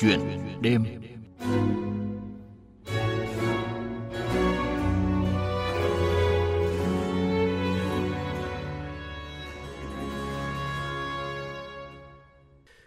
Chuyện 0.00 0.20
đêm 0.60 0.84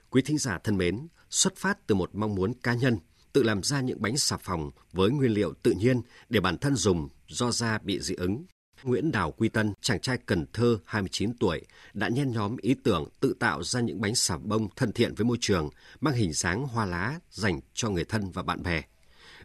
Quý 0.09 0.21
thính 0.21 0.37
giả 0.37 0.59
thân 0.63 0.77
mến, 0.77 1.07
xuất 1.29 1.55
phát 1.55 1.87
từ 1.87 1.95
một 1.95 2.09
mong 2.13 2.35
muốn 2.35 2.53
cá 2.63 2.73
nhân, 2.73 2.97
tự 3.33 3.43
làm 3.43 3.63
ra 3.63 3.81
những 3.81 4.01
bánh 4.01 4.17
xà 4.17 4.37
phòng 4.37 4.71
với 4.91 5.09
nguyên 5.09 5.31
liệu 5.31 5.53
tự 5.63 5.71
nhiên 5.71 6.01
để 6.29 6.39
bản 6.39 6.57
thân 6.57 6.75
dùng 6.75 7.09
do 7.27 7.51
da 7.51 7.77
bị 7.83 7.99
dị 7.99 8.15
ứng. 8.15 8.45
Nguyễn 8.83 9.11
Đào 9.11 9.31
Quy 9.31 9.49
Tân, 9.49 9.73
chàng 9.81 9.99
trai 9.99 10.17
Cần 10.25 10.45
Thơ 10.53 10.79
29 10.85 11.33
tuổi, 11.39 11.61
đã 11.93 12.09
nhen 12.09 12.31
nhóm 12.31 12.57
ý 12.57 12.73
tưởng 12.83 13.09
tự 13.19 13.35
tạo 13.39 13.63
ra 13.63 13.79
những 13.79 14.01
bánh 14.01 14.15
xà 14.15 14.37
bông 14.37 14.67
thân 14.75 14.91
thiện 14.91 15.15
với 15.15 15.25
môi 15.25 15.37
trường, 15.41 15.69
mang 16.01 16.13
hình 16.13 16.33
dáng 16.33 16.67
hoa 16.67 16.85
lá 16.85 17.19
dành 17.31 17.59
cho 17.73 17.89
người 17.89 18.03
thân 18.03 18.31
và 18.31 18.43
bạn 18.43 18.63
bè. 18.63 18.81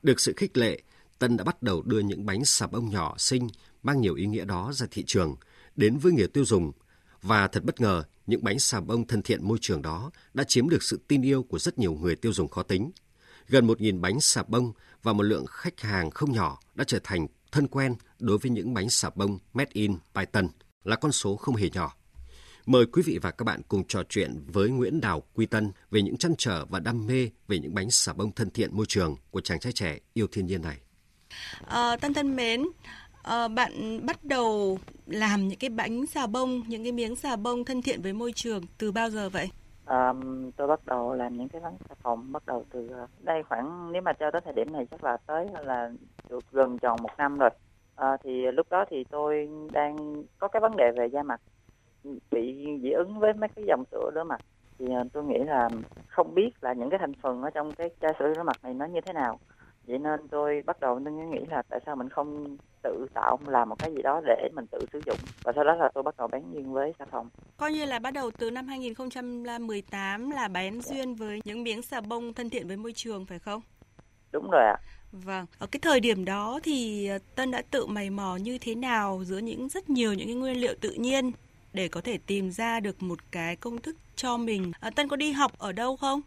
Được 0.02 0.20
sự 0.20 0.32
khích 0.36 0.56
lệ, 0.56 0.82
Tân 1.18 1.36
đã 1.36 1.44
bắt 1.44 1.62
đầu 1.62 1.82
đưa 1.82 2.00
những 2.00 2.27
bánh 2.27 2.44
xà 2.44 2.66
bông 2.66 2.90
nhỏ 2.90 3.14
xinh 3.18 3.48
mang 3.82 4.00
nhiều 4.00 4.14
ý 4.14 4.27
nghĩa 4.27 4.44
đó 4.44 4.72
ra 4.74 4.86
thị 4.90 5.04
trường, 5.06 5.36
đến 5.77 5.98
với 5.98 6.12
người 6.12 6.28
tiêu 6.28 6.44
dùng. 6.44 6.72
Và 7.22 7.48
thật 7.48 7.64
bất 7.64 7.80
ngờ, 7.80 8.02
những 8.27 8.44
bánh 8.44 8.58
xà 8.58 8.80
bông 8.80 9.06
thân 9.06 9.22
thiện 9.22 9.48
môi 9.48 9.58
trường 9.60 9.82
đó 9.82 10.10
đã 10.34 10.44
chiếm 10.44 10.68
được 10.68 10.82
sự 10.82 11.00
tin 11.08 11.22
yêu 11.22 11.42
của 11.42 11.58
rất 11.58 11.78
nhiều 11.78 11.92
người 11.92 12.16
tiêu 12.16 12.32
dùng 12.32 12.48
khó 12.48 12.62
tính. 12.62 12.91
Gần 13.48 13.66
1.000 13.66 14.00
bánh 14.00 14.20
xà 14.20 14.42
bông 14.48 14.72
và 15.02 15.12
một 15.12 15.22
lượng 15.22 15.46
khách 15.46 15.80
hàng 15.80 16.10
không 16.10 16.32
nhỏ 16.32 16.60
đã 16.74 16.84
trở 16.84 16.98
thành 17.05 17.27
thân 17.52 17.68
quen 17.68 17.94
đối 18.18 18.38
với 18.38 18.50
những 18.50 18.74
bánh 18.74 18.90
xà 18.90 19.10
bông 19.14 19.38
made 19.52 19.70
in 19.72 19.96
Python 20.14 20.48
là 20.84 20.96
con 20.96 21.12
số 21.12 21.36
không 21.36 21.56
hề 21.56 21.70
nhỏ. 21.70 21.94
Mời 22.66 22.86
quý 22.86 23.02
vị 23.06 23.18
và 23.22 23.30
các 23.30 23.44
bạn 23.44 23.62
cùng 23.68 23.84
trò 23.84 24.02
chuyện 24.08 24.44
với 24.46 24.70
Nguyễn 24.70 25.00
Đào 25.00 25.22
Quy 25.34 25.46
Tân 25.46 25.72
về 25.90 26.02
những 26.02 26.16
chăn 26.16 26.34
trở 26.38 26.64
và 26.64 26.80
đam 26.80 27.06
mê 27.06 27.30
về 27.48 27.58
những 27.58 27.74
bánh 27.74 27.90
xà 27.90 28.12
bông 28.12 28.32
thân 28.32 28.50
thiện 28.50 28.76
môi 28.76 28.86
trường 28.86 29.16
của 29.30 29.40
chàng 29.40 29.60
trai 29.60 29.72
trẻ 29.72 29.98
yêu 30.14 30.26
thiên 30.32 30.46
nhiên 30.46 30.62
này. 30.62 30.76
À, 31.66 31.96
Tân 31.96 32.14
thân 32.14 32.36
mến, 32.36 32.64
à, 33.22 33.48
bạn 33.48 34.06
bắt 34.06 34.24
đầu 34.24 34.78
làm 35.06 35.48
những 35.48 35.58
cái 35.58 35.70
bánh 35.70 36.06
xà 36.06 36.27
bông, 36.27 36.62
những 36.68 36.83
cái 36.83 36.92
miếng 36.92 37.16
xà 37.16 37.36
bông 37.36 37.64
thân 37.64 37.83
thiện 37.83 38.02
với 38.02 38.12
môi 38.12 38.33
trường 38.33 38.62
từ 38.78 38.92
bao 38.92 39.10
giờ 39.10 39.28
vậy? 39.28 39.48
Um, 39.89 40.50
tôi 40.56 40.67
bắt 40.69 40.81
đầu 40.86 41.14
làm 41.14 41.36
những 41.36 41.48
cái 41.48 41.61
bánh 41.61 41.77
xà 41.89 41.94
phòng 42.03 42.33
bắt 42.33 42.47
đầu 42.47 42.64
từ 42.70 42.89
ờ, 42.91 43.06
đây 43.19 43.42
khoảng 43.42 43.92
nếu 43.92 44.03
mà 44.03 44.12
cho 44.12 44.30
tới 44.30 44.41
thời 44.45 44.53
điểm 44.56 44.72
này 44.72 44.86
chắc 44.91 45.05
là 45.05 45.17
tới 45.27 45.47
là 45.64 45.91
được 46.28 46.45
gần 46.50 46.78
tròn 46.78 47.03
một 47.03 47.11
năm 47.19 47.39
rồi. 47.39 47.50
À, 47.95 48.17
thì 48.25 48.47
lúc 48.53 48.67
đó 48.70 48.84
thì 48.91 49.05
tôi 49.11 49.48
đang 49.72 50.22
có 50.39 50.48
cái 50.48 50.61
vấn 50.61 50.77
đề 50.77 50.84
về 50.97 51.06
da 51.12 51.22
mặt 51.22 51.41
ừ, 52.03 52.19
bị 52.30 52.67
dị 52.83 52.91
ứng 52.91 53.19
với 53.20 53.34
mấy 53.34 53.48
cái 53.56 53.64
dòng 53.69 53.84
sữa 53.91 54.11
rửa 54.14 54.25
mặt 54.25 54.41
thì 54.78 54.86
ờ, 54.95 55.05
tôi 55.12 55.25
nghĩ 55.25 55.39
là 55.47 55.70
không 56.06 56.34
biết 56.34 56.50
là 56.61 56.73
những 56.75 56.91
cái 56.91 56.98
thành 56.98 57.12
phần 57.23 57.42
ở 57.42 57.50
trong 57.55 57.75
cái 57.75 57.89
chai 58.00 58.12
sữa 58.19 58.34
rửa 58.36 58.42
mặt 58.42 58.58
này 58.62 58.75
nó 58.75 58.86
như 58.86 59.00
thế 59.06 59.12
nào 59.12 59.41
vậy 59.86 59.98
nên 59.98 60.28
tôi 60.28 60.62
bắt 60.67 60.80
đầu 60.80 60.98
nên 60.98 61.30
nghĩ 61.30 61.47
là 61.48 61.62
tại 61.69 61.80
sao 61.86 61.97
mình 61.97 62.08
không 62.08 62.58
tự 62.89 63.06
tạo 63.14 63.39
làm 63.47 63.69
một 63.69 63.77
cái 63.78 63.91
gì 63.94 64.03
đó 64.03 64.20
để 64.27 64.48
mình 64.55 64.67
tự 64.70 64.78
sử 64.92 65.00
dụng. 65.06 65.19
Và 65.42 65.53
sau 65.55 65.64
đó 65.64 65.75
là 65.75 65.91
tôi 65.94 66.03
bắt 66.03 66.14
đầu 66.19 66.28
bán 66.28 66.53
duyên 66.53 66.72
với 66.72 66.92
xà 66.98 67.05
phòng 67.11 67.28
coi 67.58 67.72
như 67.72 67.84
là 67.84 67.98
bắt 67.98 68.11
đầu 68.14 68.30
từ 68.39 68.50
năm 68.50 68.67
2018 68.69 70.30
là 70.30 70.48
bán 70.48 70.80
duyên 70.80 71.14
với 71.14 71.41
những 71.45 71.62
miếng 71.62 71.83
xà 71.83 72.00
bông 72.00 72.33
thân 72.34 72.50
thiện 72.50 72.69
với 72.69 72.77
môi 72.77 72.92
trường 72.92 73.27
phải 73.27 73.39
không? 73.39 73.61
Đúng 74.33 74.50
rồi 74.50 74.64
ạ. 74.64 74.77
Vâng, 75.12 75.47
ở 75.58 75.67
cái 75.67 75.80
thời 75.83 76.00
điểm 76.00 76.25
đó 76.25 76.61
thì 76.62 77.11
Tân 77.34 77.50
đã 77.50 77.62
tự 77.70 77.86
mày 77.86 78.11
mò 78.11 78.36
như 78.36 78.58
thế 78.61 78.75
nào 78.75 79.20
giữa 79.25 79.39
những 79.39 79.69
rất 79.69 79.91
nhiều 79.91 80.14
những 80.14 80.27
cái 80.27 80.34
nguyên 80.34 80.61
liệu 80.61 80.75
tự 80.80 80.91
nhiên 80.91 81.33
để 81.73 81.89
có 81.89 82.00
thể 82.00 82.19
tìm 82.27 82.50
ra 82.50 82.80
được 82.80 83.02
một 83.02 83.19
cái 83.30 83.56
công 83.56 83.78
thức 83.78 83.97
cho 84.17 84.36
mình. 84.36 84.73
À, 84.80 84.91
Tân 84.91 85.08
có 85.08 85.17
đi 85.17 85.33
học 85.33 85.52
ở 85.58 85.73
đâu 85.73 85.97
không? 85.97 86.20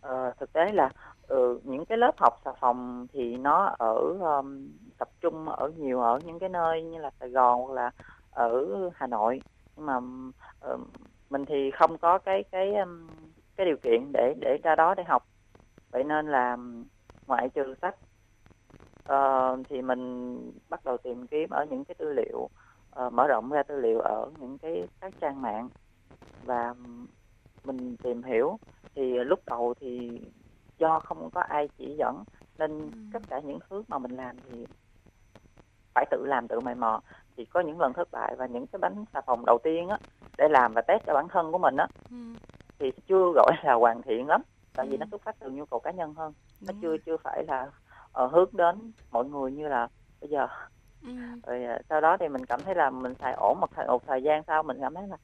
Ờ, 0.00 0.32
thực 0.40 0.52
tế 0.52 0.72
là 0.72 0.90
ừ, 1.26 1.60
những 1.64 1.84
cái 1.84 1.98
lớp 1.98 2.12
học 2.18 2.40
xà 2.44 2.50
phòng 2.60 3.06
thì 3.12 3.36
nó 3.36 3.74
ở 3.78 3.94
um, 4.20 4.68
tập 5.02 5.10
trung 5.20 5.48
ở 5.48 5.68
nhiều 5.76 6.00
ở 6.00 6.18
những 6.24 6.38
cái 6.38 6.48
nơi 6.48 6.82
như 6.82 6.98
là 6.98 7.10
Sài 7.20 7.28
Gòn 7.28 7.60
hoặc 7.60 7.74
là 7.74 7.90
ở 8.30 8.66
Hà 8.94 9.06
Nội. 9.06 9.42
Nhưng 9.76 9.86
mà 9.86 9.96
uh, 10.72 10.80
mình 11.30 11.44
thì 11.44 11.70
không 11.70 11.98
có 11.98 12.18
cái 12.18 12.44
cái 12.50 12.74
um, 12.74 13.08
cái 13.56 13.66
điều 13.66 13.76
kiện 13.76 14.12
để 14.12 14.34
để 14.40 14.58
ra 14.62 14.74
đó 14.74 14.94
để 14.94 15.04
học. 15.04 15.26
Vậy 15.90 16.04
nên 16.04 16.28
là 16.28 16.56
ngoại 17.26 17.48
trừ 17.48 17.74
sách 17.82 17.96
uh, 19.12 19.66
thì 19.68 19.82
mình 19.82 20.36
bắt 20.68 20.84
đầu 20.84 20.96
tìm 20.96 21.26
kiếm 21.26 21.50
ở 21.50 21.66
những 21.70 21.84
cái 21.84 21.94
tư 21.94 22.12
liệu 22.12 22.48
uh, 23.06 23.12
mở 23.12 23.26
rộng 23.26 23.50
ra 23.50 23.62
tư 23.62 23.80
liệu 23.80 24.00
ở 24.00 24.30
những 24.38 24.58
cái 24.58 24.88
các 25.00 25.12
trang 25.20 25.42
mạng. 25.42 25.68
Và 26.44 26.74
mình 27.64 27.96
tìm 27.96 28.22
hiểu 28.22 28.58
thì 28.94 29.18
lúc 29.18 29.40
đầu 29.46 29.74
thì 29.80 30.20
do 30.78 31.00
không 31.00 31.30
có 31.34 31.40
ai 31.40 31.68
chỉ 31.78 31.94
dẫn 31.98 32.24
nên 32.58 32.90
tất 33.12 33.22
cả 33.28 33.40
những 33.40 33.58
thứ 33.70 33.82
mà 33.88 33.98
mình 33.98 34.10
làm 34.10 34.36
thì 34.50 34.66
phải 35.94 36.06
tự 36.10 36.26
làm 36.26 36.48
tự 36.48 36.60
mày 36.60 36.74
mò 36.74 37.00
thì 37.36 37.44
có 37.44 37.60
những 37.60 37.80
lần 37.80 37.92
thất 37.92 38.08
bại 38.12 38.34
và 38.38 38.46
những 38.46 38.66
cái 38.66 38.78
bánh 38.78 39.04
xà 39.14 39.20
phòng 39.20 39.44
đầu 39.46 39.58
tiên 39.62 39.88
á 39.88 39.98
để 40.38 40.48
làm 40.48 40.72
và 40.74 40.82
test 40.82 41.02
cho 41.06 41.14
bản 41.14 41.28
thân 41.28 41.52
của 41.52 41.58
mình 41.58 41.76
á 41.76 41.86
ừ. 42.10 42.16
thì 42.78 42.92
chưa 43.06 43.32
gọi 43.34 43.52
là 43.64 43.74
hoàn 43.74 44.02
thiện 44.02 44.26
lắm 44.26 44.42
tại 44.74 44.86
ừ. 44.86 44.90
vì 44.90 44.96
nó 44.96 45.06
xuất 45.10 45.22
phát 45.22 45.36
từ 45.40 45.50
nhu 45.50 45.64
cầu 45.64 45.80
cá 45.80 45.90
nhân 45.90 46.14
hơn 46.14 46.32
nó 46.66 46.74
chưa 46.82 46.96
chưa 47.06 47.16
phải 47.16 47.44
là 47.48 47.66
uh, 48.24 48.32
hướng 48.32 48.48
đến 48.52 48.92
mọi 49.10 49.24
người 49.24 49.52
như 49.52 49.68
là 49.68 49.88
bây 50.20 50.30
giờ 50.30 50.46
ừ. 51.02 51.12
rồi 51.46 51.64
uh, 51.74 51.84
sau 51.88 52.00
đó 52.00 52.16
thì 52.20 52.28
mình 52.28 52.46
cảm 52.46 52.60
thấy 52.60 52.74
là 52.74 52.90
mình 52.90 53.14
xài 53.14 53.32
ổn 53.32 53.60
một 53.60 53.70
thời 53.74 53.86
một 53.86 54.06
thời 54.06 54.22
gian 54.22 54.42
sau 54.46 54.62
mình 54.62 54.78
cảm 54.80 54.94
thấy 54.94 55.08
là 55.08 55.16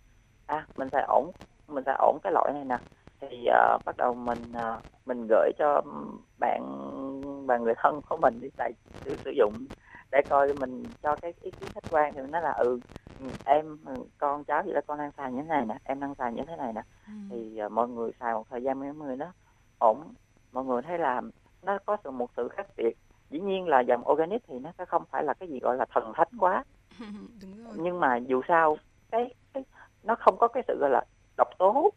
à 0.47 0.67
mình 0.77 0.89
xài 0.89 1.03
ổn 1.09 1.31
mình 1.69 1.85
xài 1.85 1.97
ổn 1.99 2.19
cái 2.23 2.33
loại 2.33 2.53
này 2.55 2.65
nè 2.65 2.79
thì 3.21 3.47
uh, 3.49 3.85
bắt 3.85 3.97
đầu 3.97 4.15
mình 4.15 4.39
uh, 4.57 4.83
mình 5.07 5.27
gửi 5.31 5.53
cho 5.59 5.83
bạn 6.39 6.63
và 7.47 7.59
người 7.59 7.75
thân 7.77 8.01
của 8.09 8.17
mình 8.17 8.41
đi 8.41 8.49
xài 8.59 8.73
sử, 9.05 9.17
sử 9.25 9.31
dụng 9.31 9.55
để 10.11 10.23
coi 10.29 10.55
mình 10.55 10.85
cho 11.03 11.17
cái 11.17 11.35
ý 11.41 11.51
kiến 11.51 11.69
khách 11.75 11.85
quan 11.91 12.15
thì 12.15 12.21
nó 12.31 12.41
là 12.41 12.53
ừ 12.53 12.81
em 13.45 13.79
con 14.19 14.45
cháu 14.45 14.63
gì 14.67 14.73
đó 14.73 14.81
con 14.87 14.99
đang 14.99 15.11
xài 15.17 15.33
như 15.33 15.43
thế 15.43 15.49
này 15.49 15.67
nè 15.67 15.75
em 15.85 16.01
đang 16.01 16.15
xài 16.15 16.33
như 16.33 16.43
thế 16.47 16.57
này 16.57 16.73
nè. 16.73 16.83
Ừ. 17.07 17.13
thì 17.31 17.61
uh, 17.67 17.73
mọi 17.73 17.89
người 17.89 18.11
xài 18.21 18.35
một 18.35 18.45
thời 18.51 18.63
gian 18.63 18.81
mấy 18.81 18.95
người 18.95 19.17
nó 19.17 19.33
ổn. 19.79 20.15
Mọi 20.53 20.65
người 20.65 20.83
thấy 20.83 20.99
là 20.99 21.23
nó 21.63 21.79
có 21.87 21.97
sự 22.05 22.11
một 22.11 22.31
sự 22.37 22.49
khác 22.49 22.67
biệt. 22.77 22.97
Dĩ 23.31 23.41
nhiên 23.41 23.69
là 23.69 23.81
dòng 23.81 24.09
organic 24.13 24.43
thì 24.49 24.59
nó 24.59 24.73
sẽ 24.79 24.85
không 24.85 25.05
phải 25.11 25.25
là 25.25 25.35
cái 25.35 25.49
gì 25.49 25.59
gọi 25.61 25.77
là 25.77 25.85
thần 25.95 26.13
thánh 26.15 26.29
quá. 26.39 26.65
Đúng 27.43 27.65
rồi. 27.65 27.75
nhưng 27.77 28.01
mà 28.01 28.17
dù 28.17 28.43
sao 28.49 28.77
cái, 29.11 29.35
cái 29.53 29.65
nó 30.03 30.15
không 30.15 30.37
có 30.41 30.49
cái 30.49 30.63
sự 30.69 30.79
gọi 30.81 30.91
là 30.91 31.05
độc 31.37 31.49
tố 31.59 31.91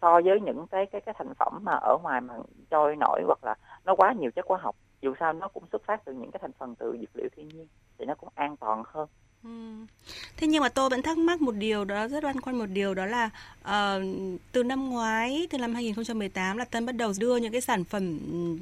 so 0.00 0.20
với 0.24 0.40
những 0.40 0.66
cái 0.66 0.86
cái 0.86 1.00
cái 1.00 1.14
thành 1.18 1.34
phẩm 1.34 1.58
mà 1.62 1.72
ở 1.72 1.98
ngoài 2.02 2.20
mà 2.20 2.34
trôi 2.70 2.96
nổi 2.96 3.22
hoặc 3.26 3.38
là 3.44 3.54
nó 3.84 3.94
quá 3.94 4.12
nhiều 4.12 4.30
chất 4.30 4.46
hóa 4.48 4.58
học 4.62 4.76
dù 5.02 5.14
sao 5.20 5.32
nó 5.32 5.48
cũng 5.48 5.64
xuất 5.72 5.82
phát 5.84 6.04
từ 6.04 6.12
những 6.12 6.30
cái 6.30 6.40
thành 6.42 6.52
phần 6.58 6.74
từ 6.74 6.96
dược 7.00 7.16
liệu 7.16 7.28
thiên 7.36 7.48
nhiên 7.48 7.66
thì 7.98 8.04
nó 8.04 8.14
cũng 8.14 8.28
an 8.34 8.56
toàn 8.56 8.82
hơn 8.86 9.08
Ừ. 9.44 9.50
Thế 10.36 10.46
nhưng 10.46 10.62
mà 10.62 10.68
tôi 10.68 10.90
vẫn 10.90 11.02
thắc 11.02 11.18
mắc 11.18 11.40
một 11.40 11.54
điều 11.54 11.84
đó 11.84 12.08
rất 12.08 12.24
băn 12.24 12.40
khoăn 12.40 12.58
một 12.58 12.66
điều 12.66 12.94
đó 12.94 13.06
là 13.06 13.30
uh, 13.60 14.02
từ 14.52 14.62
năm 14.62 14.90
ngoái 14.90 15.46
từ 15.50 15.58
năm 15.58 15.74
2018 15.74 16.56
là 16.56 16.64
Tân 16.64 16.86
bắt 16.86 16.96
đầu 16.96 17.12
đưa 17.18 17.36
những 17.36 17.52
cái 17.52 17.60
sản 17.60 17.84
phẩm 17.84 18.18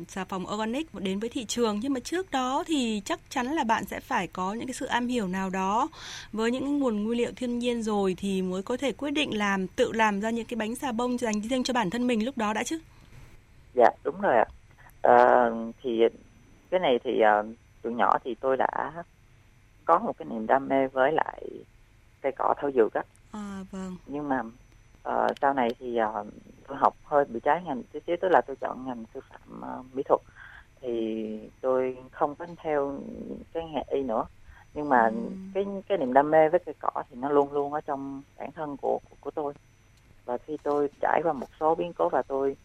xà 0.08 0.24
phòng 0.24 0.47
organic 0.54 0.94
đến 0.94 1.19
với 1.19 1.30
thị 1.30 1.44
trường 1.44 1.80
nhưng 1.82 1.92
mà 1.92 2.00
trước 2.00 2.30
đó 2.30 2.64
thì 2.66 3.03
chắc 3.04 3.20
chắn 3.28 3.47
là 3.47 3.64
bạn 3.64 3.84
sẽ 3.84 4.00
phải 4.00 4.26
có 4.26 4.54
những 4.54 4.66
cái 4.66 4.74
sự 4.74 4.86
am 4.86 5.06
hiểu 5.08 5.28
nào 5.28 5.50
đó 5.50 5.88
với 6.32 6.50
những 6.50 6.78
nguồn 6.78 7.04
nguyên 7.04 7.18
liệu 7.18 7.32
thiên 7.36 7.58
nhiên 7.58 7.82
rồi 7.82 8.14
thì 8.18 8.42
mới 8.42 8.62
có 8.62 8.76
thể 8.76 8.92
quyết 8.92 9.10
định 9.10 9.38
làm 9.38 9.66
tự 9.66 9.92
làm 9.92 10.20
ra 10.20 10.30
những 10.30 10.47
cái 10.47 10.56
bánh 10.56 10.74
xà 10.74 10.92
bông 10.92 11.18
dành 11.18 11.41
riêng 11.41 11.62
cho 11.62 11.74
bản 11.74 11.91
thân 11.91 12.06
mình 12.06 12.24
lúc 12.24 12.38
đó 12.38 12.53
đã 12.53 12.62
chứ? 12.64 12.78
Dạ 13.74 13.91
đúng 14.04 14.20
rồi 14.20 14.36
ạ. 14.36 14.47
À, 15.03 15.50
thì 15.82 16.03
cái 16.71 16.81
này 16.81 16.99
thì 17.04 17.22
uh, 17.41 17.47
từ 17.82 17.91
nhỏ 17.91 18.19
thì 18.25 18.34
tôi 18.34 18.56
đã 18.56 19.04
có 19.84 19.99
một 19.99 20.12
cái 20.19 20.27
niềm 20.31 20.47
đam 20.47 20.69
mê 20.69 20.87
với 20.87 21.12
lại 21.12 21.43
cây 22.22 22.32
cỏ 22.38 22.54
thảo 22.56 22.71
dược 22.75 22.94
á 22.94 23.03
à, 23.32 23.65
vâng. 23.71 23.97
nhưng 24.06 24.28
mà 24.28 24.41
uh, 25.09 25.38
sau 25.41 25.54
này 25.54 25.69
thì 25.78 25.99
uh, 26.03 26.27
tôi 26.66 26.77
học 26.77 26.94
hơi 27.04 27.25
bị 27.25 27.41
trái 27.41 27.62
ngành 27.65 27.82
tí 27.82 28.00
xíu 28.06 28.16
tức 28.21 28.28
là 28.28 28.41
tôi 28.47 28.56
chọn 28.56 28.87
ngành 28.87 29.04
sư 29.15 29.21
phạm 29.31 29.62
uh, 29.80 29.95
mỹ 29.95 30.03
thuật 30.03 30.21
thì 30.80 31.51
tôi 31.60 31.97
không 32.10 32.34
có 32.34 32.47
theo 32.57 33.01
cái 33.53 33.65
nghề 33.65 33.83
y 33.91 34.03
nữa 34.03 34.24
nhưng 34.74 34.89
mà 34.89 35.07
ừ. 35.07 35.30
cái 35.54 35.66
cái 35.89 35.98
niềm 35.98 36.13
đam 36.13 36.30
mê 36.30 36.48
với 36.48 36.60
cây 36.66 36.74
cỏ 36.80 37.03
thì 37.10 37.16
nó 37.21 37.28
luôn 37.28 37.53
luôn 37.53 37.72
ở 37.72 37.80
trong 37.80 38.22
bản 38.39 38.53
thân 38.53 38.77
của 38.77 39.01
của, 39.10 39.16
của 39.21 39.30
tôi 39.30 39.54
và 40.24 40.39
khi 40.39 40.57
tôi 40.63 40.89
trải 41.01 41.21
qua 41.24 41.33
một 41.33 41.47
số 41.60 41.74
biến 41.74 41.92
cố 41.92 42.09
và 42.09 42.22
tôi 42.22 42.57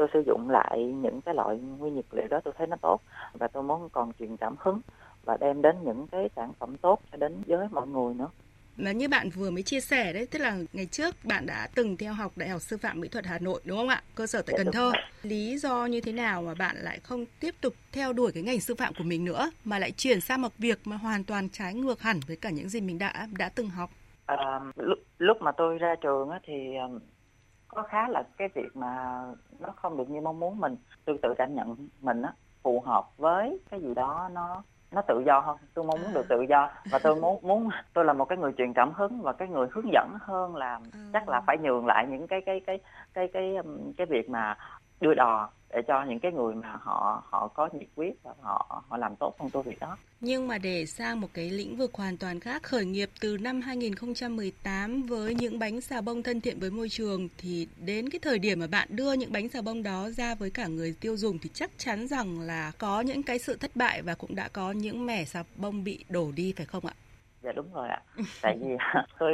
tôi 0.00 0.08
sử 0.12 0.22
dụng 0.26 0.50
lại 0.50 0.84
những 0.84 1.20
cái 1.20 1.34
loại 1.34 1.58
nguyên 1.58 1.94
vật 1.94 2.04
liệu 2.12 2.26
đó 2.28 2.40
tôi 2.44 2.54
thấy 2.58 2.66
nó 2.66 2.76
tốt 2.82 3.00
và 3.32 3.48
tôi 3.48 3.62
muốn 3.62 3.88
còn 3.88 4.12
truyền 4.18 4.36
cảm 4.36 4.54
hứng 4.58 4.80
và 5.24 5.36
đem 5.40 5.62
đến 5.62 5.76
những 5.84 6.06
cái 6.12 6.28
sản 6.36 6.52
phẩm 6.58 6.76
tốt 6.76 7.00
cho 7.12 7.16
đến 7.16 7.42
với 7.46 7.68
mọi 7.70 7.86
người 7.86 8.14
nữa. 8.14 8.28
Mà 8.76 8.92
như 8.92 9.08
bạn 9.08 9.30
vừa 9.30 9.50
mới 9.50 9.62
chia 9.62 9.80
sẻ 9.80 10.12
đấy 10.12 10.26
tức 10.30 10.38
là 10.38 10.58
ngày 10.72 10.86
trước 10.86 11.14
bạn 11.24 11.46
đã 11.46 11.68
từng 11.74 11.96
theo 11.96 12.12
học 12.12 12.32
đại 12.36 12.48
học 12.48 12.60
sư 12.60 12.76
phạm 12.76 13.00
mỹ 13.00 13.08
thuật 13.08 13.26
hà 13.26 13.38
nội 13.38 13.60
đúng 13.64 13.78
không 13.78 13.88
ạ? 13.88 14.02
Cơ 14.14 14.26
sở 14.26 14.42
tại 14.42 14.54
dạ, 14.58 14.64
cần 14.64 14.72
thơ. 14.72 14.92
lý 15.22 15.58
do 15.58 15.86
như 15.86 16.00
thế 16.00 16.12
nào 16.12 16.42
mà 16.42 16.54
bạn 16.58 16.76
lại 16.76 16.98
không 17.02 17.24
tiếp 17.40 17.54
tục 17.60 17.74
theo 17.92 18.12
đuổi 18.12 18.32
cái 18.34 18.42
ngành 18.42 18.60
sư 18.60 18.74
phạm 18.74 18.94
của 18.98 19.04
mình 19.04 19.24
nữa 19.24 19.50
mà 19.64 19.78
lại 19.78 19.90
chuyển 19.90 20.20
sang 20.20 20.42
một 20.42 20.52
việc 20.58 20.78
mà 20.84 20.96
hoàn 20.96 21.24
toàn 21.24 21.48
trái 21.52 21.74
ngược 21.74 22.00
hẳn 22.00 22.20
với 22.26 22.36
cả 22.36 22.50
những 22.50 22.68
gì 22.68 22.80
mình 22.80 22.98
đã 22.98 23.26
đã 23.38 23.50
từng 23.54 23.68
học? 23.68 23.90
À, 24.26 24.60
lúc, 24.76 24.98
lúc 25.18 25.36
mà 25.42 25.52
tôi 25.52 25.78
ra 25.78 25.94
trường 26.02 26.30
á, 26.30 26.38
thì 26.46 26.54
có 27.74 27.82
khá 27.82 28.08
là 28.08 28.22
cái 28.36 28.48
việc 28.54 28.76
mà 28.76 29.22
nó 29.58 29.68
không 29.76 29.96
được 29.96 30.10
như 30.10 30.20
mong 30.20 30.40
muốn 30.40 30.60
mình. 30.60 30.76
Tôi 31.04 31.18
tự 31.22 31.34
cảm 31.38 31.54
nhận 31.54 31.88
mình 32.00 32.22
á 32.22 32.32
phù 32.62 32.80
hợp 32.80 33.04
với 33.16 33.60
cái 33.70 33.80
gì 33.80 33.94
đó 33.94 34.28
nó 34.32 34.62
nó 34.90 35.02
tự 35.02 35.22
do 35.26 35.40
hơn. 35.40 35.56
Tôi 35.74 35.84
mong 35.84 36.02
muốn 36.02 36.14
được 36.14 36.26
tự 36.28 36.42
do 36.48 36.70
và 36.92 36.98
tôi 37.02 37.16
muốn 37.16 37.38
muốn 37.42 37.68
tôi 37.92 38.04
là 38.04 38.12
một 38.12 38.24
cái 38.24 38.38
người 38.38 38.52
truyền 38.58 38.72
cảm 38.72 38.92
hứng 38.92 39.22
và 39.22 39.32
cái 39.32 39.48
người 39.48 39.68
hướng 39.70 39.92
dẫn 39.92 40.08
hơn 40.20 40.56
là 40.56 40.80
chắc 41.12 41.28
là 41.28 41.40
phải 41.46 41.58
nhường 41.58 41.86
lại 41.86 42.06
những 42.10 42.26
cái 42.26 42.40
cái 42.46 42.60
cái 42.66 42.78
cái 43.14 43.28
cái 43.28 43.54
cái, 43.54 43.62
cái 43.96 44.06
việc 44.06 44.30
mà 44.30 44.56
đưa 45.00 45.14
đò 45.14 45.50
để 45.74 45.82
cho 45.88 46.04
những 46.04 46.20
cái 46.20 46.32
người 46.32 46.54
mà 46.54 46.76
họ 46.80 47.22
họ 47.26 47.48
có 47.48 47.68
nhiệt 47.72 47.88
huyết 47.96 48.14
và 48.22 48.32
họ 48.40 48.82
họ 48.88 48.96
làm 48.96 49.16
tốt 49.16 49.34
công 49.38 49.62
việc 49.62 49.80
đó. 49.80 49.96
Nhưng 50.20 50.48
mà 50.48 50.58
để 50.58 50.86
sang 50.86 51.20
một 51.20 51.28
cái 51.34 51.50
lĩnh 51.50 51.76
vực 51.76 51.94
hoàn 51.94 52.16
toàn 52.16 52.40
khác 52.40 52.62
khởi 52.62 52.84
nghiệp 52.84 53.10
từ 53.20 53.36
năm 53.40 53.60
2018 53.60 55.02
với 55.02 55.34
những 55.34 55.58
bánh 55.58 55.80
xà 55.80 56.00
bông 56.00 56.22
thân 56.22 56.40
thiện 56.40 56.60
với 56.60 56.70
môi 56.70 56.88
trường 56.88 57.28
thì 57.38 57.68
đến 57.86 58.10
cái 58.10 58.18
thời 58.22 58.38
điểm 58.38 58.60
mà 58.60 58.66
bạn 58.66 58.88
đưa 58.90 59.12
những 59.12 59.32
bánh 59.32 59.48
xà 59.48 59.62
bông 59.62 59.82
đó 59.82 60.08
ra 60.10 60.34
với 60.34 60.50
cả 60.50 60.66
người 60.66 60.94
tiêu 61.00 61.16
dùng 61.16 61.38
thì 61.42 61.50
chắc 61.54 61.70
chắn 61.76 62.06
rằng 62.06 62.40
là 62.40 62.72
có 62.78 63.00
những 63.00 63.22
cái 63.22 63.38
sự 63.38 63.56
thất 63.56 63.70
bại 63.74 64.02
và 64.02 64.14
cũng 64.14 64.34
đã 64.34 64.48
có 64.52 64.72
những 64.72 65.06
mẻ 65.06 65.24
xà 65.24 65.44
bông 65.56 65.84
bị 65.84 66.04
đổ 66.08 66.32
đi 66.36 66.54
phải 66.56 66.66
không 66.66 66.86
ạ? 66.86 66.94
Dạ 67.42 67.52
đúng 67.52 67.72
rồi 67.72 67.88
ạ. 67.88 68.02
Tại 68.42 68.58
vì 68.60 68.76
tôi 69.18 69.32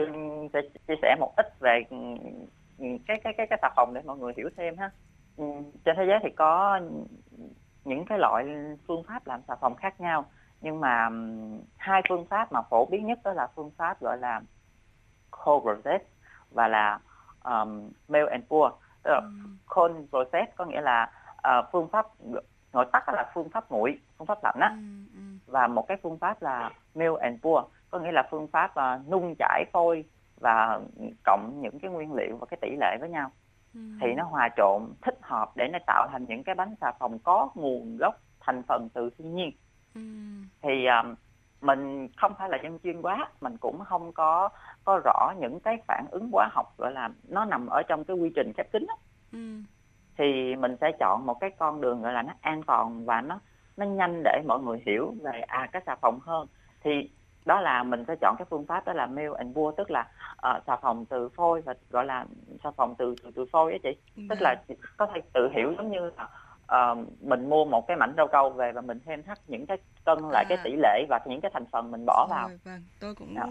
sẽ 0.53 0.61
chia 0.89 0.95
sẻ 1.03 1.17
một 1.21 1.33
ít 1.37 1.47
về 1.61 1.83
cái 3.07 3.21
cái 3.25 3.35
cái 3.37 3.47
cái 3.51 3.59
xà 3.63 3.69
phòng 3.77 3.95
để 3.95 4.01
mọi 4.05 4.17
người 4.17 4.33
hiểu 4.37 4.49
thêm 4.57 4.79
ha 4.79 4.91
Ừ, 5.37 5.45
trên 5.85 5.97
thế 5.97 6.05
giới 6.07 6.19
thì 6.23 6.31
có 6.31 6.81
những 7.85 8.05
cái 8.05 8.19
loại 8.19 8.47
phương 8.87 9.03
pháp 9.09 9.27
làm 9.27 9.41
xà 9.49 9.55
phòng 9.61 9.75
khác 9.75 10.01
nhau 10.01 10.25
nhưng 10.61 10.81
mà 10.81 11.09
hai 11.77 12.03
phương 12.09 12.27
pháp 12.27 12.53
mà 12.53 12.63
phổ 12.63 12.87
biến 12.87 13.07
nhất 13.07 13.19
đó 13.25 13.33
là 13.33 13.49
phương 13.55 13.71
pháp 13.71 14.01
gọi 14.01 14.19
là 14.19 14.41
cold 15.31 15.63
process 15.63 16.05
và 16.51 16.69
là 16.69 16.99
um, 17.45 17.91
melt 18.09 18.29
and 18.29 18.45
pour 18.49 18.73
tức 19.03 19.11
là 19.11 19.21
ừ. 19.21 19.31
cold 19.67 19.97
process 20.11 20.57
có 20.57 20.65
nghĩa 20.65 20.81
là 20.81 21.13
uh, 21.37 21.67
phương 21.73 21.89
pháp 21.89 22.07
gọi 22.73 22.87
tắt 22.93 23.09
là 23.09 23.31
phương 23.35 23.49
pháp 23.49 23.71
nguội 23.71 23.99
phương 24.19 24.27
pháp 24.27 24.39
lạnh 24.45 24.57
á 24.61 24.69
ừ, 24.69 24.83
ừ. 25.15 25.21
và 25.47 25.67
một 25.67 25.89
cái 25.89 25.97
phương 26.03 26.19
pháp 26.19 26.43
là 26.43 26.71
melt 26.95 27.19
and 27.21 27.41
pour 27.43 27.65
có 27.91 27.99
nghĩa 27.99 28.13
là 28.13 28.29
phương 28.31 28.47
pháp 28.47 28.71
uh, 28.71 29.09
nung 29.09 29.35
chảy 29.39 29.65
phôi 29.73 30.05
và 30.41 30.81
cộng 31.25 31.61
những 31.61 31.79
cái 31.79 31.91
nguyên 31.91 32.15
liệu 32.15 32.37
và 32.37 32.47
cái 32.47 32.59
tỷ 32.61 32.77
lệ 32.81 32.97
với 33.01 33.09
nhau 33.09 33.31
thì 34.01 34.15
nó 34.17 34.25
hòa 34.25 34.49
trộn 34.57 34.83
thích 35.03 35.19
hợp 35.23 35.57
để 35.57 35.69
nó 35.73 35.79
tạo 35.87 36.09
thành 36.13 36.25
những 36.29 36.45
cái 36.45 36.55
bánh 36.55 36.75
xà 36.81 36.93
phòng 36.99 37.19
có 37.19 37.51
nguồn 37.55 37.97
gốc 37.97 38.15
thành 38.41 38.63
phần 38.63 38.89
từ 38.95 39.11
thiên 39.19 39.35
nhiên 39.35 39.51
ừ. 39.95 40.01
thì 40.63 40.87
um, 40.87 41.15
mình 41.61 42.09
không 42.17 42.33
phải 42.39 42.49
là 42.49 42.59
dân 42.63 42.79
chuyên 42.79 43.03
quá 43.03 43.29
mình 43.41 43.57
cũng 43.57 43.85
không 43.85 44.13
có 44.13 44.49
có 44.85 45.01
rõ 45.05 45.33
những 45.39 45.61
cái 45.61 45.79
phản 45.89 46.07
ứng 46.11 46.29
hóa 46.33 46.49
học 46.53 46.75
gọi 46.79 46.93
là 46.93 47.09
nó 47.29 47.45
nằm 47.45 47.67
ở 47.67 47.83
trong 47.83 48.05
cái 48.05 48.17
quy 48.17 48.31
trình 48.37 48.53
khép 48.57 48.73
kín 48.73 48.87
đó. 48.89 48.97
Ừ. 49.33 49.39
thì 50.19 50.57
mình 50.57 50.77
sẽ 50.81 50.93
chọn 51.01 51.27
một 51.27 51.41
cái 51.41 51.51
con 51.59 51.81
đường 51.81 52.03
gọi 52.03 52.13
là 52.13 52.23
nó 52.23 52.33
an 52.41 52.63
toàn 52.63 53.05
và 53.05 53.21
nó 53.21 53.41
nó 53.77 53.87
nhanh 53.87 54.23
để 54.25 54.43
mọi 54.49 54.61
người 54.61 54.83
hiểu 54.87 55.15
về 55.23 55.41
à 55.41 55.69
cái 55.73 55.83
xà 55.87 55.97
phòng 56.01 56.19
hơn 56.21 56.47
thì 56.85 57.11
đó 57.47 57.61
là 57.61 57.83
mình 57.83 58.05
sẽ 58.09 58.17
chọn 58.21 58.37
cái 58.39 58.47
phương 58.51 58.67
pháp 58.67 58.85
đó 58.87 58.93
là 58.93 59.07
meal 59.07 59.33
and 59.39 59.55
pour 59.55 59.75
tức 59.77 59.91
là 59.91 60.09
uh, 60.33 60.63
xà 60.67 60.77
phòng 60.77 61.05
từ 61.07 61.29
phôi 61.29 61.61
và 61.61 61.75
gọi 61.91 62.05
là 62.05 62.27
xà 62.65 62.71
phòng 62.77 62.95
từ 62.99 63.15
từ, 63.23 63.31
từ 63.35 63.45
phôi 63.53 63.73
á 63.73 63.79
chị 63.83 63.97
ừ. 64.17 64.23
tức 64.31 64.43
là 64.43 64.63
có 64.97 65.07
thể 65.15 65.21
tự 65.33 65.49
hiểu 65.53 65.75
giống 65.77 65.91
như 65.91 66.11
là 66.17 66.29
uh, 66.93 66.99
mình 67.23 67.49
mua 67.49 67.65
một 67.65 67.87
cái 67.89 67.97
mảnh 67.97 68.15
rau 68.17 68.29
câu 68.29 68.51
về 68.51 68.73
và 68.73 68.81
mình 68.81 69.01
thêm 69.07 69.23
thắt 69.23 69.39
những 69.47 69.67
cái 69.67 69.79
cân 70.05 70.19
lại 70.33 70.45
à. 70.45 70.49
cái 70.49 70.59
tỷ 70.65 70.77
lệ 70.77 71.07
và 71.09 71.21
những 71.27 71.41
cái 71.41 71.51
thành 71.55 71.67
phần 71.73 71.91
mình 71.91 72.05
bỏ 72.07 72.27
vào 72.31 72.51
vâng 72.65 72.83
tôi 73.01 73.15
cũng 73.15 73.35
đó. 73.35 73.47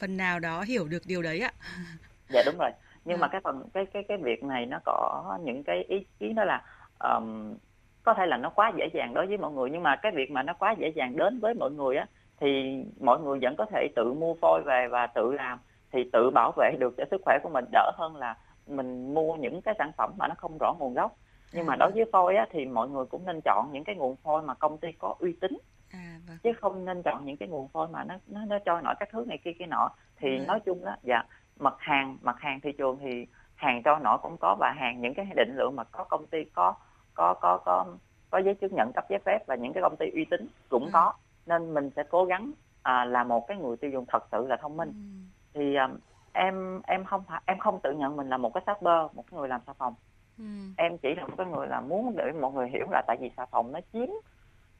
phần 0.00 0.16
nào 0.16 0.38
đó 0.40 0.62
hiểu 0.62 0.88
được 0.88 1.02
điều 1.06 1.22
đấy 1.22 1.40
ạ 1.40 1.52
dạ 2.28 2.42
đúng 2.46 2.58
rồi 2.58 2.70
nhưng 3.04 3.18
à. 3.18 3.20
mà 3.20 3.28
cái 3.28 3.40
phần 3.44 3.68
cái 3.74 3.86
cái 3.86 4.02
cái 4.08 4.16
việc 4.16 4.44
này 4.44 4.66
nó 4.66 4.78
có 4.84 5.38
những 5.42 5.64
cái 5.64 5.84
ý 5.88 6.06
kiến 6.18 6.34
đó 6.34 6.44
là 6.44 6.62
um, 6.98 7.54
có 8.02 8.14
thể 8.14 8.26
là 8.26 8.36
nó 8.36 8.50
quá 8.50 8.72
dễ 8.76 8.88
dàng 8.94 9.14
đối 9.14 9.26
với 9.26 9.38
mọi 9.38 9.52
người 9.52 9.70
nhưng 9.70 9.82
mà 9.82 9.96
cái 9.96 10.12
việc 10.12 10.30
mà 10.30 10.42
nó 10.42 10.52
quá 10.52 10.74
dễ 10.78 10.88
dàng 10.88 11.16
đến 11.16 11.40
với 11.40 11.54
mọi 11.54 11.70
người 11.70 11.96
á 11.96 12.06
thì 12.40 12.82
mọi 13.00 13.20
người 13.20 13.38
vẫn 13.42 13.54
có 13.58 13.66
thể 13.70 13.88
tự 13.96 14.12
mua 14.12 14.34
phôi 14.40 14.62
về 14.62 14.88
và 14.90 15.06
tự 15.06 15.32
làm 15.32 15.58
thì 15.92 16.10
tự 16.12 16.30
bảo 16.30 16.52
vệ 16.56 16.76
được 16.78 16.94
cho 16.96 17.04
sức 17.10 17.20
khỏe 17.24 17.38
của 17.42 17.48
mình 17.48 17.64
đỡ 17.72 17.90
hơn 17.94 18.16
là 18.16 18.36
mình 18.66 19.14
mua 19.14 19.34
những 19.34 19.62
cái 19.62 19.74
sản 19.78 19.92
phẩm 19.96 20.12
mà 20.18 20.28
nó 20.28 20.34
không 20.38 20.58
rõ 20.60 20.74
nguồn 20.78 20.94
gốc 20.94 21.16
nhưng 21.52 21.66
mà 21.66 21.74
à, 21.74 21.76
đối 21.76 21.88
vâng. 21.90 21.96
với 21.96 22.04
phôi 22.12 22.36
á, 22.36 22.46
thì 22.50 22.64
mọi 22.64 22.88
người 22.88 23.04
cũng 23.04 23.26
nên 23.26 23.40
chọn 23.44 23.68
những 23.72 23.84
cái 23.84 23.96
nguồn 23.96 24.16
phôi 24.16 24.42
mà 24.42 24.54
công 24.54 24.78
ty 24.78 24.92
có 24.92 25.14
uy 25.18 25.32
tín 25.40 25.58
à, 25.92 26.20
vâng. 26.28 26.36
chứ 26.42 26.52
không 26.60 26.84
nên 26.84 27.02
chọn 27.02 27.24
những 27.24 27.36
cái 27.36 27.48
nguồn 27.48 27.68
phôi 27.68 27.88
mà 27.88 28.04
nó 28.04 28.14
nó, 28.26 28.40
nó 28.44 28.58
cho 28.64 28.80
nổi 28.80 28.94
các 29.00 29.08
thứ 29.12 29.24
này 29.28 29.38
kia 29.38 29.52
kia 29.58 29.66
nọ 29.66 29.90
thì 30.16 30.38
à. 30.38 30.44
nói 30.46 30.60
chung 30.60 30.84
đó 30.84 30.96
dạ 31.02 31.24
mặt 31.58 31.74
hàng 31.78 32.16
mặt 32.20 32.36
hàng 32.40 32.60
thị 32.60 32.72
trường 32.72 32.98
thì 33.00 33.26
hàng 33.54 33.82
cho 33.82 33.98
nổi 33.98 34.18
cũng 34.22 34.36
có 34.36 34.56
và 34.60 34.72
hàng 34.72 35.00
những 35.00 35.14
cái 35.14 35.26
định 35.36 35.56
lượng 35.56 35.76
mà 35.76 35.84
có 35.84 36.04
công 36.04 36.26
ty 36.26 36.44
có 36.44 36.74
có 37.14 37.34
có 37.34 37.58
có 37.64 37.86
có 38.30 38.38
giấy 38.38 38.54
chứng 38.54 38.74
nhận 38.74 38.92
cấp 38.92 39.04
giấy 39.10 39.18
phép 39.24 39.38
và 39.46 39.54
những 39.54 39.72
cái 39.72 39.82
công 39.82 39.96
ty 39.96 40.10
uy 40.14 40.24
tín 40.24 40.48
cũng 40.68 40.84
à. 40.86 40.90
có 40.92 41.12
nên 41.48 41.74
mình 41.74 41.90
sẽ 41.96 42.02
cố 42.10 42.24
gắng 42.24 42.52
à, 42.82 43.04
là 43.04 43.24
một 43.24 43.46
cái 43.46 43.56
người 43.56 43.76
tiêu 43.76 43.90
dùng 43.90 44.04
thật 44.08 44.22
sự 44.32 44.46
là 44.46 44.56
thông 44.56 44.76
minh 44.76 44.88
ừ. 44.88 45.54
thì 45.54 45.74
à, 45.74 45.88
em 46.32 46.80
em 46.86 47.04
không 47.04 47.22
em 47.46 47.58
không 47.58 47.80
tự 47.82 47.92
nhận 47.92 48.16
mình 48.16 48.28
là 48.28 48.36
một 48.36 48.54
cái 48.54 48.62
shopper 48.66 49.16
một 49.16 49.24
cái 49.30 49.40
người 49.40 49.48
làm 49.48 49.60
xà 49.66 49.72
phòng 49.72 49.94
ừ. 50.38 50.44
em 50.76 50.98
chỉ 50.98 51.14
là 51.14 51.26
một 51.26 51.34
cái 51.38 51.46
người 51.46 51.66
là 51.66 51.80
muốn 51.80 52.16
để 52.16 52.32
mọi 52.40 52.52
người 52.52 52.68
hiểu 52.68 52.86
là 52.90 53.02
tại 53.06 53.16
vì 53.20 53.30
xà 53.36 53.46
phòng 53.46 53.72
nó 53.72 53.80
chiếm 53.92 54.08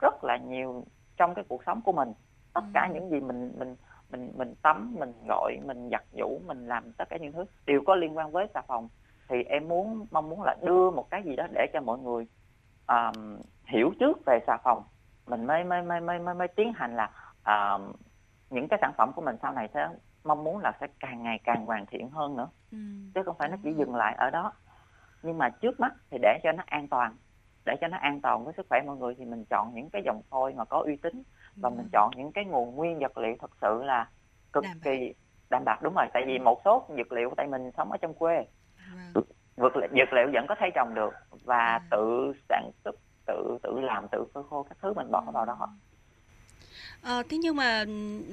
rất 0.00 0.24
là 0.24 0.36
nhiều 0.36 0.84
trong 1.16 1.34
cái 1.34 1.44
cuộc 1.48 1.64
sống 1.66 1.80
của 1.84 1.92
mình 1.92 2.12
tất 2.54 2.64
ừ. 2.64 2.70
cả 2.74 2.88
những 2.94 3.10
gì 3.10 3.20
mình 3.20 3.52
mình 3.58 3.76
mình 4.10 4.32
mình 4.36 4.54
tắm 4.62 4.94
mình 4.98 5.12
gọi 5.28 5.56
mình 5.66 5.88
giặt 5.90 6.04
giũ 6.18 6.40
mình 6.46 6.66
làm 6.66 6.92
tất 6.92 7.08
cả 7.08 7.16
những 7.16 7.32
thứ 7.32 7.44
đều 7.66 7.82
có 7.86 7.94
liên 7.94 8.16
quan 8.16 8.30
với 8.30 8.46
xà 8.54 8.62
phòng 8.66 8.88
thì 9.28 9.42
em 9.42 9.68
muốn 9.68 10.06
mong 10.10 10.28
muốn 10.28 10.42
là 10.42 10.56
đưa 10.62 10.90
một 10.90 11.10
cái 11.10 11.22
gì 11.22 11.36
đó 11.36 11.46
để 11.54 11.66
cho 11.72 11.80
mọi 11.80 11.98
người 11.98 12.26
um, 12.88 13.38
hiểu 13.66 13.92
trước 14.00 14.18
về 14.26 14.38
xà 14.46 14.56
phòng 14.64 14.82
mình 15.28 15.46
mới 15.46 15.64
mới 15.64 15.82
mới 15.82 16.00
mới 16.00 16.18
mới, 16.18 16.34
mới 16.34 16.48
tiến 16.48 16.72
hành 16.72 16.96
là 16.96 17.10
uh, 17.40 17.96
những 18.50 18.68
cái 18.68 18.78
sản 18.82 18.92
phẩm 18.98 19.12
của 19.16 19.22
mình 19.22 19.36
sau 19.42 19.52
này 19.52 19.68
sẽ 19.74 19.88
mong 20.24 20.44
muốn 20.44 20.58
là 20.58 20.72
sẽ 20.80 20.86
càng 21.00 21.22
ngày 21.22 21.40
càng 21.44 21.66
hoàn 21.66 21.86
thiện 21.86 22.10
hơn 22.10 22.36
nữa 22.36 22.48
ừ. 22.72 22.78
chứ 23.14 23.22
không 23.22 23.36
phải 23.38 23.48
nó 23.48 23.56
chỉ 23.62 23.72
dừng 23.72 23.94
lại 23.94 24.14
ở 24.18 24.30
đó 24.30 24.52
nhưng 25.22 25.38
mà 25.38 25.48
trước 25.50 25.80
mắt 25.80 25.92
thì 26.10 26.18
để 26.22 26.38
cho 26.42 26.52
nó 26.52 26.62
an 26.66 26.88
toàn 26.88 27.16
để 27.64 27.76
cho 27.80 27.88
nó 27.88 27.98
an 28.00 28.20
toàn 28.20 28.44
với 28.44 28.54
sức 28.56 28.66
khỏe 28.68 28.80
mọi 28.86 28.96
người 28.96 29.14
thì 29.18 29.24
mình 29.24 29.44
chọn 29.50 29.74
những 29.74 29.90
cái 29.90 30.02
dòng 30.04 30.22
phôi 30.30 30.54
mà 30.54 30.64
có 30.64 30.82
uy 30.86 30.96
tín 30.96 31.22
và 31.56 31.68
ừ. 31.68 31.74
mình 31.76 31.88
chọn 31.92 32.10
những 32.16 32.32
cái 32.32 32.44
nguồn 32.44 32.74
nguyên 32.74 32.98
vật 32.98 33.18
liệu 33.18 33.36
thật 33.40 33.50
sự 33.60 33.82
là 33.84 34.08
cực 34.52 34.64
đảm 34.64 34.80
kỳ 34.82 35.14
đảm 35.50 35.64
bảo 35.64 35.78
đúng 35.82 35.94
rồi 35.94 36.06
tại 36.14 36.22
vì 36.26 36.38
một 36.38 36.60
số 36.64 36.86
dược 36.96 37.12
liệu 37.12 37.34
tại 37.36 37.46
mình 37.46 37.70
sống 37.76 37.92
ở 37.92 37.96
trong 37.96 38.14
quê 38.14 38.46
vâng. 39.14 39.24
dược, 39.56 39.72
dược 39.92 40.12
liệu 40.12 40.30
vẫn 40.32 40.46
có 40.48 40.54
thể 40.60 40.70
trồng 40.74 40.94
được 40.94 41.14
và 41.44 41.58
à. 41.58 41.80
tự 41.90 42.32
sản 42.48 42.70
xuất 42.84 42.94
tự 43.28 43.58
tự 43.62 43.80
làm 43.80 44.04
tự 44.12 44.24
phơi 44.34 44.44
khô 44.50 44.66
các 44.68 44.78
thứ 44.82 44.92
mình 44.96 45.10
bỏ 45.10 45.24
vào 45.34 45.46
đó. 45.46 45.68
À, 47.02 47.22
thế 47.28 47.38
nhưng 47.38 47.56
mà 47.56 47.84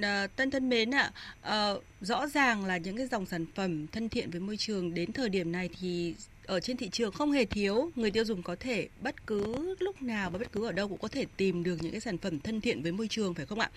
à, 0.01 0.27
tân 0.27 0.51
thân 0.51 0.69
mến 0.69 0.91
ạ, 0.91 1.11
à, 1.41 1.73
rõ 2.01 2.27
ràng 2.27 2.65
là 2.65 2.77
những 2.77 2.97
cái 2.97 3.07
dòng 3.07 3.25
sản 3.25 3.45
phẩm 3.55 3.87
thân 3.87 4.09
thiện 4.09 4.31
với 4.31 4.39
môi 4.39 4.57
trường 4.57 4.93
đến 4.93 5.11
thời 5.11 5.29
điểm 5.29 5.51
này 5.51 5.69
thì 5.79 6.15
ở 6.45 6.59
trên 6.59 6.77
thị 6.77 6.89
trường 6.89 7.11
không 7.11 7.31
hề 7.31 7.45
thiếu, 7.45 7.91
người 7.95 8.11
tiêu 8.11 8.25
dùng 8.25 8.43
có 8.43 8.55
thể 8.59 8.87
bất 9.01 9.27
cứ 9.27 9.75
lúc 9.79 10.01
nào 10.01 10.29
và 10.29 10.39
bất 10.39 10.51
cứ 10.51 10.65
ở 10.65 10.71
đâu 10.71 10.87
cũng 10.87 10.97
có 10.97 11.07
thể 11.07 11.25
tìm 11.37 11.63
được 11.63 11.77
những 11.81 11.91
cái 11.91 12.01
sản 12.01 12.17
phẩm 12.17 12.39
thân 12.39 12.61
thiện 12.61 12.83
với 12.83 12.91
môi 12.91 13.07
trường 13.07 13.33
phải 13.33 13.45
không 13.45 13.59
ạ? 13.59 13.69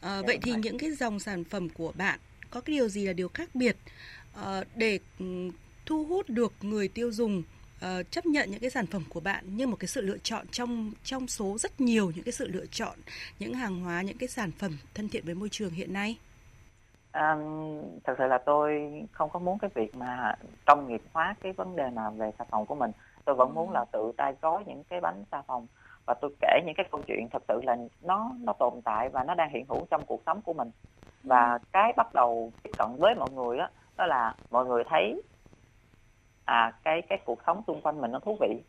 À, 0.00 0.22
vậy 0.26 0.38
thì 0.42 0.52
những 0.62 0.78
cái 0.78 0.92
dòng 0.92 1.20
sản 1.20 1.44
phẩm 1.44 1.68
của 1.68 1.92
bạn 1.96 2.18
có 2.50 2.60
cái 2.60 2.76
điều 2.76 2.88
gì 2.88 3.06
là 3.06 3.12
điều 3.12 3.28
khác 3.28 3.54
biệt 3.54 3.76
à, 4.34 4.64
để 4.76 4.98
thu 5.86 6.04
hút 6.04 6.28
được 6.28 6.52
người 6.60 6.88
tiêu 6.88 7.12
dùng 7.12 7.42
uh, 7.84 8.10
chấp 8.10 8.26
nhận 8.26 8.50
những 8.50 8.60
cái 8.60 8.70
sản 8.70 8.86
phẩm 8.86 9.02
của 9.08 9.20
bạn 9.20 9.56
như 9.56 9.66
một 9.66 9.76
cái 9.80 9.88
sự 9.88 10.00
lựa 10.00 10.18
chọn 10.18 10.46
trong 10.50 10.92
trong 11.02 11.26
số 11.26 11.58
rất 11.58 11.80
nhiều 11.80 12.12
những 12.14 12.24
cái 12.24 12.32
sự 12.32 12.48
lựa 12.48 12.66
chọn 12.70 12.96
những 13.38 13.54
hàng 13.54 13.80
hóa 13.80 14.02
những 14.02 14.18
cái 14.18 14.28
sản 14.28 14.50
phẩm 14.58 14.78
thân 14.94 15.08
thiện 15.08 15.22
với 15.26 15.34
môi 15.34 15.48
trường 15.48 15.70
hiện 15.70 15.92
nay? 15.92 16.18
À, 17.10 17.36
thật 18.04 18.14
sự 18.18 18.26
là 18.26 18.38
tôi 18.38 18.92
không 19.12 19.30
có 19.30 19.38
muốn 19.38 19.58
cái 19.58 19.70
việc 19.74 19.94
mà 19.94 20.34
công 20.66 20.88
nghiệp 20.88 21.02
hóa 21.12 21.34
cái 21.42 21.52
vấn 21.52 21.76
đề 21.76 21.90
mà 21.90 22.10
về 22.10 22.30
xà 22.38 22.44
phòng 22.50 22.66
của 22.66 22.74
mình. 22.74 22.90
Tôi 23.24 23.34
vẫn 23.34 23.54
muốn 23.54 23.72
là 23.72 23.84
tự 23.92 24.12
tay 24.16 24.34
gói 24.42 24.64
những 24.66 24.84
cái 24.84 25.00
bánh 25.00 25.24
xà 25.32 25.42
phòng. 25.42 25.66
Và 26.06 26.14
tôi 26.20 26.30
kể 26.40 26.60
những 26.66 26.74
cái 26.76 26.86
câu 26.90 27.02
chuyện 27.06 27.28
thật 27.32 27.42
sự 27.48 27.60
là 27.64 27.76
nó 28.02 28.32
nó 28.40 28.52
tồn 28.52 28.80
tại 28.84 29.08
và 29.08 29.24
nó 29.24 29.34
đang 29.34 29.50
hiện 29.50 29.64
hữu 29.68 29.86
trong 29.90 30.06
cuộc 30.06 30.22
sống 30.26 30.42
của 30.42 30.52
mình. 30.52 30.70
Và 31.22 31.58
cái 31.72 31.92
bắt 31.96 32.14
đầu 32.14 32.52
tiếp 32.62 32.70
cận 32.78 32.88
với 32.98 33.14
mọi 33.14 33.30
người 33.30 33.58
đó, 33.58 33.68
đó 33.96 34.06
là 34.06 34.34
mọi 34.50 34.66
người 34.66 34.84
thấy 34.90 35.22
à 36.44 36.72
cái 36.84 37.02
cái 37.02 37.18
cuộc 37.24 37.38
sống 37.46 37.62
xung 37.66 37.80
quanh 37.82 38.00
mình 38.00 38.12
nó 38.12 38.18
thú 38.18 38.36
vị 38.40 38.62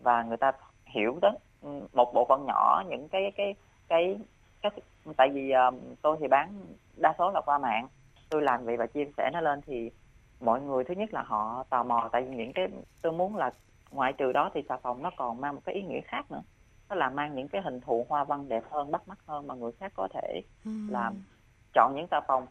và 0.00 0.22
người 0.22 0.36
ta 0.36 0.52
hiểu 0.84 1.18
đến 1.22 1.34
ừ, 1.62 1.80
một 1.92 2.14
bộ 2.14 2.26
phận 2.28 2.44
nhỏ 2.46 2.82
những 2.88 3.08
cái 3.08 3.32
cái 3.36 3.54
cái 3.88 4.18
cái 4.62 4.70
tại 5.16 5.28
vì 5.32 5.52
uh, 5.68 5.74
tôi 6.02 6.16
thì 6.20 6.28
bán 6.28 6.54
đa 6.96 7.14
số 7.18 7.30
là 7.30 7.40
qua 7.40 7.58
mạng. 7.58 7.88
Tôi 8.30 8.42
làm 8.42 8.64
vậy 8.64 8.76
và 8.76 8.86
chia 8.86 9.04
sẻ 9.16 9.30
nó 9.32 9.40
lên 9.40 9.60
thì 9.66 9.90
mọi 10.40 10.60
người 10.60 10.84
thứ 10.84 10.94
nhất 10.94 11.14
là 11.14 11.22
họ 11.22 11.64
tò 11.70 11.82
mò 11.82 12.08
tại 12.12 12.22
vì 12.22 12.36
những 12.36 12.52
cái 12.52 12.68
tôi 13.02 13.12
muốn 13.12 13.36
là 13.36 13.50
ngoại 13.90 14.12
trừ 14.12 14.32
đó 14.32 14.50
thì 14.54 14.62
xà 14.68 14.76
phòng 14.76 15.02
nó 15.02 15.10
còn 15.16 15.40
mang 15.40 15.54
một 15.54 15.60
cái 15.64 15.74
ý 15.74 15.82
nghĩa 15.82 16.00
khác 16.00 16.30
nữa. 16.30 16.42
Nó 16.88 16.94
là 16.94 17.10
mang 17.10 17.34
những 17.34 17.48
cái 17.48 17.62
hình 17.62 17.80
thù 17.80 18.06
hoa 18.08 18.24
văn 18.24 18.48
đẹp 18.48 18.64
hơn 18.70 18.90
bắt 18.90 19.08
mắt 19.08 19.18
hơn 19.26 19.46
mà 19.46 19.54
người 19.54 19.72
khác 19.72 19.92
có 19.94 20.08
thể 20.14 20.42
làm. 20.88 21.14
Chọn 21.74 21.92
những 21.94 22.06
xà 22.10 22.20
phòng 22.20 22.46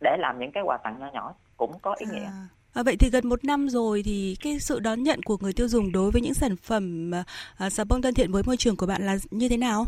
để 0.00 0.16
làm 0.18 0.38
những 0.38 0.52
cái 0.52 0.62
quà 0.66 0.76
tặng 0.76 0.98
nhỏ 0.98 1.10
nhỏ 1.12 1.34
cũng 1.56 1.78
có 1.82 1.94
ý 1.98 2.06
nghĩa. 2.10 2.24
À 2.24 2.48
À, 2.78 2.82
vậy 2.82 2.96
thì 3.00 3.10
gần 3.10 3.28
một 3.28 3.44
năm 3.44 3.68
rồi 3.68 4.02
thì 4.04 4.36
cái 4.42 4.58
sự 4.58 4.80
đón 4.80 5.02
nhận 5.02 5.22
của 5.22 5.36
người 5.40 5.52
tiêu 5.52 5.68
dùng 5.68 5.92
đối 5.92 6.10
với 6.10 6.22
những 6.22 6.34
sản 6.34 6.56
phẩm 6.56 7.10
à, 7.58 7.70
xà 7.70 7.84
bông 7.88 8.02
thân 8.02 8.14
thiện 8.14 8.32
với 8.32 8.42
môi 8.46 8.56
trường 8.56 8.76
của 8.76 8.86
bạn 8.86 9.06
là 9.06 9.16
như 9.30 9.48
thế 9.48 9.56
nào? 9.56 9.84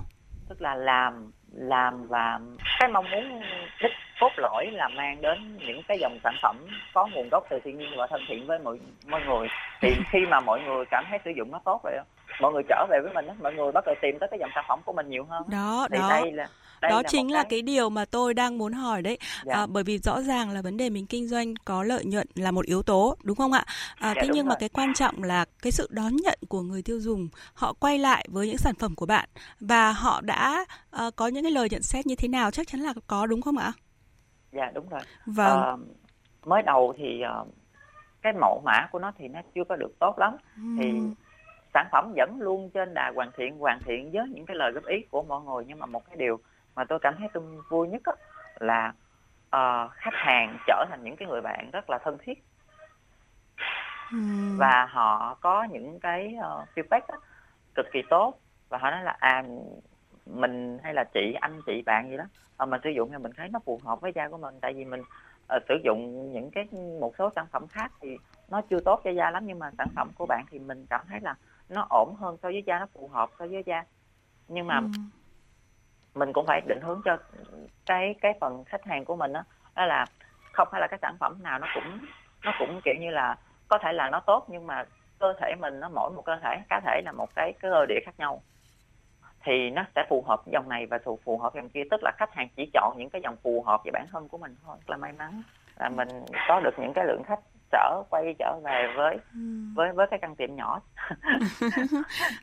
Tức 0.48 0.62
là 0.62 0.74
làm 0.74 1.32
làm 1.52 2.06
và 2.08 2.40
cái 2.80 2.88
mong 2.88 3.10
muốn 3.10 3.42
đích 3.82 3.92
cốt 4.20 4.30
lõi 4.36 4.66
là 4.72 4.88
mang 4.88 5.20
đến 5.20 5.58
những 5.66 5.82
cái 5.88 5.98
dòng 6.00 6.18
sản 6.24 6.34
phẩm 6.42 6.56
có 6.94 7.06
nguồn 7.06 7.28
gốc 7.28 7.44
từ 7.50 7.58
thiên 7.64 7.78
nhiên 7.78 7.88
và 7.96 8.06
thân 8.10 8.20
thiện 8.28 8.46
với 8.46 8.58
mọi 8.58 8.78
mọi 9.06 9.20
người. 9.26 9.48
Thì 9.80 9.88
khi 10.12 10.18
mà 10.30 10.40
mọi 10.40 10.60
người 10.60 10.84
cảm 10.90 11.04
thấy 11.10 11.18
sử 11.24 11.30
dụng 11.36 11.50
nó 11.50 11.60
tốt 11.64 11.80
rồi 11.84 11.94
mọi 12.40 12.52
người 12.52 12.62
trở 12.68 12.86
về 12.90 12.98
với 13.02 13.12
mình 13.14 13.26
mọi 13.42 13.54
người 13.54 13.72
bắt 13.72 13.84
đầu 13.86 13.94
tìm 14.02 14.18
tới 14.18 14.28
cái 14.30 14.38
dòng 14.40 14.50
sản 14.54 14.64
phẩm 14.68 14.80
của 14.84 14.92
mình 14.92 15.10
nhiều 15.10 15.24
hơn 15.30 15.42
đó 15.50 15.88
thì 15.90 15.98
đó. 15.98 16.08
đây 16.08 16.32
là 16.32 16.46
đây 16.80 16.90
đó 16.90 16.96
là 16.96 17.08
chính 17.08 17.32
là 17.32 17.42
cái... 17.42 17.50
cái 17.50 17.62
điều 17.62 17.90
mà 17.90 18.04
tôi 18.04 18.34
đang 18.34 18.58
muốn 18.58 18.72
hỏi 18.72 19.02
đấy. 19.02 19.18
Dạ. 19.44 19.54
à, 19.54 19.66
bởi 19.66 19.84
vì 19.84 19.98
rõ 19.98 20.22
ràng 20.22 20.50
là 20.50 20.62
vấn 20.62 20.76
đề 20.76 20.90
mình 20.90 21.06
kinh 21.06 21.28
doanh 21.28 21.54
có 21.64 21.82
lợi 21.82 22.04
nhuận 22.04 22.26
là 22.34 22.50
một 22.50 22.66
yếu 22.66 22.82
tố 22.82 23.16
đúng 23.22 23.36
không 23.36 23.52
ạ? 23.52 23.64
À, 23.98 24.14
dạ, 24.14 24.22
thế 24.22 24.28
nhưng 24.28 24.46
rồi. 24.46 24.48
mà 24.48 24.54
cái 24.60 24.68
quan 24.68 24.94
trọng 24.94 25.22
là 25.22 25.44
cái 25.62 25.72
sự 25.72 25.88
đón 25.90 26.16
nhận 26.16 26.38
của 26.48 26.62
người 26.62 26.82
tiêu 26.82 27.00
dùng 27.00 27.28
họ 27.54 27.72
quay 27.72 27.98
lại 27.98 28.26
với 28.28 28.46
những 28.46 28.58
sản 28.58 28.74
phẩm 28.74 28.94
của 28.94 29.06
bạn 29.06 29.28
và 29.60 29.92
họ 29.92 30.20
đã 30.20 30.64
uh, 31.06 31.16
có 31.16 31.28
những 31.28 31.42
cái 31.42 31.52
lời 31.52 31.68
nhận 31.70 31.82
xét 31.82 32.06
như 32.06 32.14
thế 32.14 32.28
nào 32.28 32.50
chắc 32.50 32.66
chắn 32.68 32.80
là 32.80 32.92
có 33.06 33.26
đúng 33.26 33.42
không 33.42 33.56
ạ? 33.56 33.72
Dạ 34.52 34.70
đúng 34.74 34.88
rồi. 34.88 35.00
Vâng. 35.26 35.62
À, 35.62 35.76
mới 36.44 36.62
đầu 36.62 36.94
thì 36.98 37.22
uh, 37.42 37.48
cái 38.22 38.32
mẫu 38.40 38.62
mã 38.64 38.88
của 38.92 38.98
nó 38.98 39.12
thì 39.18 39.28
nó 39.28 39.40
chưa 39.54 39.64
có 39.68 39.76
được 39.76 39.98
tốt 39.98 40.18
lắm. 40.18 40.36
Uhm. 40.60 40.78
thì 40.78 40.92
sản 41.74 41.86
phẩm 41.92 42.12
vẫn 42.16 42.36
luôn 42.40 42.70
trên 42.70 42.94
đà 42.94 43.12
hoàn 43.14 43.30
thiện 43.36 43.58
hoàn 43.58 43.80
thiện 43.86 44.10
với 44.12 44.28
những 44.28 44.46
cái 44.46 44.56
lời 44.56 44.72
góp 44.72 44.84
ý 44.86 44.96
của 45.10 45.22
mọi 45.22 45.40
người. 45.42 45.64
Nhưng 45.68 45.78
mà 45.78 45.86
một 45.86 46.06
cái 46.06 46.16
điều 46.16 46.40
mà 46.74 46.84
tôi 46.84 46.98
cảm 46.98 47.14
thấy 47.18 47.28
tôi 47.32 47.42
vui 47.68 47.88
nhất 47.88 48.02
đó, 48.04 48.12
là 48.60 48.92
uh, 49.56 49.92
khách 49.92 50.14
hàng 50.14 50.58
trở 50.66 50.84
thành 50.88 51.04
những 51.04 51.16
cái 51.16 51.28
người 51.28 51.40
bạn 51.40 51.70
rất 51.70 51.90
là 51.90 51.98
thân 51.98 52.18
thiết. 52.18 52.44
Uhm. 54.16 54.56
và 54.56 54.86
họ 54.90 55.34
có 55.40 55.64
những 55.64 56.00
cái 56.00 56.34
uh, 56.38 56.68
feedback 56.74 57.00
đó, 57.08 57.14
cực 57.74 57.86
kỳ 57.92 58.02
tốt. 58.10 58.34
Và 58.68 58.78
họ 58.78 58.90
nói 58.90 59.02
là 59.04 59.16
à 59.18 59.44
mình 60.26 60.78
hay 60.82 60.94
là 60.94 61.04
chị 61.04 61.34
anh 61.40 61.60
chị 61.66 61.82
bạn 61.86 62.10
gì 62.10 62.16
đó. 62.16 62.24
Mà 62.58 62.66
mình 62.66 62.80
sử 62.84 62.90
dụng 62.90 63.10
thì 63.12 63.18
mình 63.18 63.32
thấy 63.36 63.48
nó 63.48 63.58
phù 63.64 63.80
hợp 63.84 64.00
với 64.00 64.12
da 64.14 64.28
của 64.28 64.38
mình. 64.38 64.54
Tại 64.60 64.72
vì 64.74 64.84
mình 64.84 65.00
uh, 65.56 65.62
sử 65.68 65.74
dụng 65.84 66.32
những 66.32 66.50
cái 66.50 66.68
một 67.00 67.14
số 67.18 67.30
sản 67.36 67.46
phẩm 67.52 67.66
khác 67.66 67.92
thì 68.00 68.16
nó 68.48 68.60
chưa 68.70 68.80
tốt 68.80 69.00
cho 69.04 69.10
da 69.10 69.30
lắm. 69.30 69.46
Nhưng 69.46 69.58
mà 69.58 69.70
sản 69.78 69.88
phẩm 69.96 70.10
của 70.18 70.26
bạn 70.26 70.44
thì 70.50 70.58
mình 70.58 70.86
cảm 70.90 71.00
thấy 71.08 71.20
là 71.20 71.34
nó 71.68 71.86
ổn 71.90 72.14
hơn 72.18 72.36
so 72.42 72.48
với 72.48 72.62
da 72.66 72.78
nó 72.78 72.86
phù 72.92 73.08
hợp 73.08 73.30
so 73.38 73.46
với 73.46 73.62
da. 73.66 73.84
Nhưng 74.48 74.66
mà 74.66 74.76
ừ 74.76 74.86
mình 76.20 76.32
cũng 76.32 76.46
phải 76.46 76.60
định 76.66 76.80
hướng 76.80 77.02
cho 77.04 77.16
cái 77.86 78.14
cái 78.20 78.34
phần 78.40 78.64
khách 78.64 78.84
hàng 78.84 79.04
của 79.04 79.16
mình 79.16 79.32
đó, 79.32 79.44
đó 79.76 79.86
là 79.86 80.06
không 80.52 80.68
phải 80.70 80.80
là 80.80 80.86
cái 80.86 80.98
sản 81.02 81.16
phẩm 81.20 81.42
nào 81.42 81.58
nó 81.58 81.66
cũng 81.74 81.98
nó 82.44 82.52
cũng 82.58 82.80
kiểu 82.84 82.94
như 83.00 83.10
là 83.10 83.36
có 83.68 83.78
thể 83.78 83.92
là 83.92 84.10
nó 84.10 84.20
tốt 84.20 84.46
nhưng 84.48 84.66
mà 84.66 84.84
cơ 85.18 85.34
thể 85.40 85.54
mình 85.60 85.80
nó 85.80 85.88
mỗi 85.88 86.10
một 86.10 86.22
cơ 86.24 86.38
thể 86.42 86.56
cá 86.68 86.80
thể 86.80 87.00
là 87.04 87.12
một 87.12 87.34
cái 87.34 87.52
cái 87.52 87.70
cơ 87.70 87.86
địa 87.88 88.00
khác 88.04 88.14
nhau. 88.18 88.42
Thì 89.44 89.70
nó 89.70 89.84
sẽ 89.94 90.04
phù 90.08 90.24
hợp 90.28 90.40
dòng 90.52 90.68
này 90.68 90.86
và 90.86 90.98
phù 91.24 91.38
hợp 91.38 91.54
dòng 91.54 91.68
kia 91.68 91.82
tức 91.90 92.00
là 92.02 92.12
khách 92.16 92.34
hàng 92.34 92.48
chỉ 92.56 92.70
chọn 92.72 92.94
những 92.98 93.10
cái 93.10 93.22
dòng 93.22 93.36
phù 93.42 93.62
hợp 93.62 93.80
với 93.84 93.90
bản 93.92 94.06
thân 94.12 94.28
của 94.28 94.38
mình 94.38 94.56
thôi 94.64 94.76
là 94.86 94.96
may 94.96 95.12
mắn. 95.12 95.42
Là 95.78 95.88
mình 95.88 96.08
có 96.48 96.60
được 96.60 96.78
những 96.78 96.92
cái 96.94 97.04
lượng 97.04 97.22
khách 97.26 97.40
trở 97.72 98.02
quay 98.10 98.34
trở 98.38 98.60
về 98.64 98.92
với 98.96 99.16
ừ. 99.34 99.40
với 99.74 99.92
với 99.92 100.06
cái 100.10 100.18
căn 100.22 100.36
tiệm 100.36 100.56
nhỏ 100.56 100.80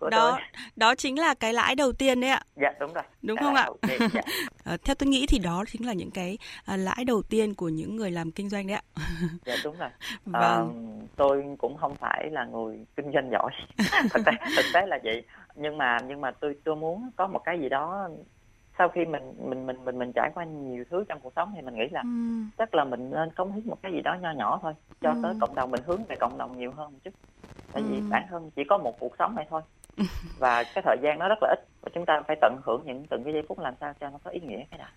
đó 0.01 0.09
tôi. 0.11 0.41
đó 0.75 0.95
chính 0.95 1.19
là 1.19 1.33
cái 1.33 1.53
lãi 1.53 1.75
đầu 1.75 1.91
tiên 1.93 2.21
đấy 2.21 2.29
ạ 2.29 2.41
dạ 2.55 2.73
đúng 2.79 2.93
rồi 2.93 3.03
đúng 3.21 3.37
cái 3.37 3.45
không 3.45 3.55
ạ 3.55 3.67
tiên, 3.87 4.01
dạ. 4.13 4.21
à, 4.63 4.77
theo 4.85 4.95
tôi 4.95 5.07
nghĩ 5.07 5.25
thì 5.29 5.39
đó 5.39 5.63
chính 5.67 5.85
là 5.85 5.93
những 5.93 6.11
cái 6.11 6.37
à, 6.65 6.77
lãi 6.77 7.05
đầu 7.07 7.21
tiên 7.29 7.53
của 7.53 7.69
những 7.69 7.95
người 7.95 8.11
làm 8.11 8.31
kinh 8.31 8.49
doanh 8.49 8.67
đấy 8.67 8.75
ạ 8.75 8.83
dạ 9.45 9.55
đúng 9.63 9.77
rồi 9.77 9.89
vâng. 10.25 10.41
à, 10.41 10.57
tôi 11.15 11.43
cũng 11.57 11.77
không 11.77 11.95
phải 11.95 12.29
là 12.31 12.45
người 12.45 12.85
kinh 12.95 13.11
doanh 13.13 13.29
giỏi 13.31 13.51
thực 14.09 14.25
tế 14.25 14.31
thực 14.55 14.65
tế 14.73 14.85
là 14.87 14.99
vậy 15.03 15.23
nhưng 15.55 15.77
mà 15.77 15.97
nhưng 16.07 16.21
mà 16.21 16.31
tôi 16.31 16.55
tôi 16.63 16.75
muốn 16.75 17.09
có 17.15 17.27
một 17.27 17.41
cái 17.45 17.59
gì 17.59 17.69
đó 17.69 18.09
sau 18.77 18.89
khi 18.89 19.05
mình 19.05 19.33
mình 19.37 19.65
mình 19.65 19.85
mình 19.85 19.99
mình 19.99 20.11
trải 20.15 20.31
qua 20.35 20.43
nhiều 20.43 20.83
thứ 20.89 21.03
trong 21.09 21.19
cuộc 21.19 21.33
sống 21.35 21.51
thì 21.55 21.61
mình 21.61 21.75
nghĩ 21.75 21.87
là 21.91 22.01
ừ. 22.01 22.09
chắc 22.57 22.75
là 22.75 22.83
mình 22.83 23.11
nên 23.11 23.33
cống 23.35 23.51
hiến 23.51 23.67
một 23.67 23.81
cái 23.81 23.91
gì 23.91 24.01
đó 24.01 24.15
nho 24.21 24.31
nhỏ 24.31 24.59
thôi 24.61 24.73
cho 25.01 25.09
ừ. 25.09 25.19
tới 25.23 25.33
cộng 25.41 25.55
đồng 25.55 25.71
mình 25.71 25.81
hướng 25.85 26.03
về 26.03 26.15
cộng 26.19 26.37
đồng 26.37 26.57
nhiều 26.57 26.71
hơn 26.71 26.91
một 26.93 26.99
chút 27.03 27.13
tại 27.73 27.83
ừ. 27.83 27.89
vì 27.91 28.01
bản 28.09 28.25
thân 28.29 28.51
chỉ 28.55 28.63
có 28.63 28.77
một 28.77 28.99
cuộc 28.99 29.15
sống 29.19 29.35
này 29.35 29.47
thôi 29.49 29.61
và 30.39 30.63
cái 30.63 30.81
thời 30.85 30.97
gian 31.01 31.19
nó 31.19 31.27
rất 31.27 31.37
là 31.41 31.49
ít 31.49 31.67
và 31.81 31.91
chúng 31.95 32.05
ta 32.05 32.21
phải 32.27 32.37
tận 32.41 32.57
hưởng 32.63 32.81
những 32.85 33.05
từng 33.09 33.23
cái 33.23 33.33
giây 33.33 33.43
phút 33.47 33.59
làm 33.59 33.73
sao 33.81 33.93
cho 33.99 34.09
nó 34.09 34.17
có 34.23 34.31
ý 34.31 34.39
nghĩa 34.39 34.63
cái 34.71 34.79
đã. 34.79 34.89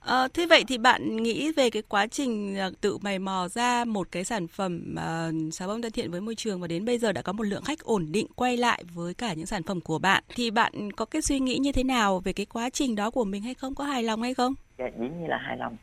À, 0.00 0.28
thế 0.34 0.46
vậy 0.46 0.64
thì 0.68 0.78
bạn 0.78 1.16
nghĩ 1.16 1.52
về 1.52 1.70
cái 1.70 1.82
quá 1.88 2.06
trình 2.06 2.56
ờ, 2.58 2.70
tự 2.80 2.98
mày 3.02 3.18
mò 3.18 3.48
ra 3.48 3.84
một 3.84 4.08
cái 4.12 4.24
sản 4.24 4.46
phẩm 4.46 4.94
uh, 4.94 5.54
xà 5.54 5.66
bông 5.66 5.82
thân 5.82 5.92
thiện 5.92 6.10
với 6.10 6.20
môi 6.20 6.34
trường 6.34 6.60
và 6.60 6.66
đến 6.66 6.84
bây 6.84 6.98
giờ 6.98 7.12
đã 7.12 7.22
có 7.22 7.32
một 7.32 7.42
lượng 7.42 7.62
khách 7.64 7.78
ổn 7.78 8.06
định 8.12 8.26
quay 8.36 8.56
lại 8.56 8.84
với 8.94 9.14
cả 9.14 9.34
những 9.34 9.46
sản 9.46 9.62
phẩm 9.62 9.80
của 9.80 9.98
bạn 9.98 10.22
thì 10.36 10.50
bạn 10.50 10.92
có 10.96 11.04
cái 11.04 11.22
suy 11.22 11.40
nghĩ 11.40 11.58
như 11.58 11.72
thế 11.72 11.84
nào 11.84 12.20
về 12.24 12.32
cái 12.32 12.46
quá 12.46 12.70
trình 12.70 12.96
đó 12.96 13.10
của 13.10 13.24
mình 13.24 13.42
hay 13.42 13.54
không 13.54 13.74
có 13.74 13.84
hài 13.84 14.02
lòng 14.02 14.22
hay 14.22 14.34
không? 14.34 14.54
Dạ 14.78 14.86
dĩ 14.98 15.08
nhiên 15.08 15.28
là 15.28 15.36
hài 15.36 15.56
lòng. 15.56 15.76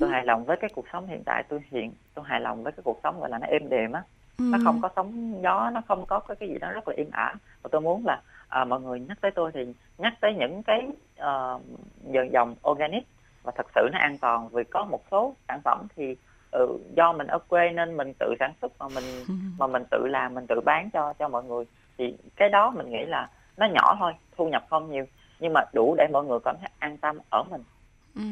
tôi 0.00 0.10
hài 0.10 0.24
lòng 0.24 0.44
với 0.44 0.56
cái 0.60 0.70
cuộc 0.74 0.84
sống 0.92 1.06
hiện 1.06 1.22
tại 1.26 1.44
tôi 1.48 1.60
hiện 1.70 1.92
tôi 2.14 2.24
hài 2.28 2.40
lòng 2.40 2.62
với 2.62 2.72
cái 2.72 2.82
cuộc 2.84 3.00
sống 3.02 3.20
gọi 3.20 3.30
là 3.30 3.38
nó 3.38 3.46
êm 3.46 3.68
đềm 3.68 3.92
á 3.92 4.02
ừ. 4.38 4.44
nó 4.52 4.58
không 4.64 4.80
có 4.82 4.88
sóng 4.96 5.40
gió 5.42 5.70
nó 5.70 5.82
không 5.88 6.06
có 6.06 6.20
cái 6.20 6.48
gì 6.48 6.58
đó 6.58 6.70
rất 6.70 6.88
là 6.88 6.94
im 6.96 7.10
ả 7.10 7.34
và 7.62 7.68
tôi 7.72 7.80
muốn 7.80 8.06
là 8.06 8.22
à, 8.48 8.64
mọi 8.64 8.80
người 8.80 9.00
nhắc 9.00 9.18
tới 9.20 9.30
tôi 9.30 9.50
thì 9.54 9.60
nhắc 9.98 10.14
tới 10.20 10.34
những 10.34 10.62
cái 10.62 10.88
uh, 11.20 12.32
dòng 12.32 12.54
organic 12.70 13.04
và 13.42 13.52
thật 13.56 13.66
sự 13.74 13.88
nó 13.92 13.98
an 13.98 14.18
toàn 14.18 14.48
vì 14.48 14.64
có 14.64 14.84
một 14.84 15.00
số 15.10 15.34
sản 15.48 15.60
phẩm 15.64 15.86
thì 15.96 16.16
ừ, 16.50 16.78
do 16.96 17.12
mình 17.12 17.26
ở 17.26 17.38
quê 17.38 17.70
nên 17.70 17.96
mình 17.96 18.12
tự 18.18 18.34
sản 18.40 18.52
xuất 18.62 18.72
mà 18.78 18.88
mình 18.88 19.24
ừ. 19.28 19.34
mà 19.58 19.66
mình 19.66 19.82
tự 19.90 20.06
làm 20.06 20.34
mình 20.34 20.46
tự 20.48 20.60
bán 20.64 20.90
cho 20.90 21.12
cho 21.18 21.28
mọi 21.28 21.44
người 21.44 21.64
thì 21.98 22.16
cái 22.36 22.48
đó 22.48 22.70
mình 22.70 22.90
nghĩ 22.90 23.04
là 23.06 23.28
nó 23.56 23.66
nhỏ 23.66 23.96
thôi 23.98 24.12
thu 24.36 24.48
nhập 24.48 24.64
không 24.70 24.90
nhiều 24.90 25.04
nhưng 25.40 25.52
mà 25.52 25.60
đủ 25.72 25.94
để 25.98 26.06
mọi 26.12 26.24
người 26.24 26.38
cảm 26.44 26.56
thấy 26.60 26.70
an 26.78 26.96
tâm 26.96 27.18
ở 27.30 27.42
mình 27.50 27.62
Ừ. 28.14 28.22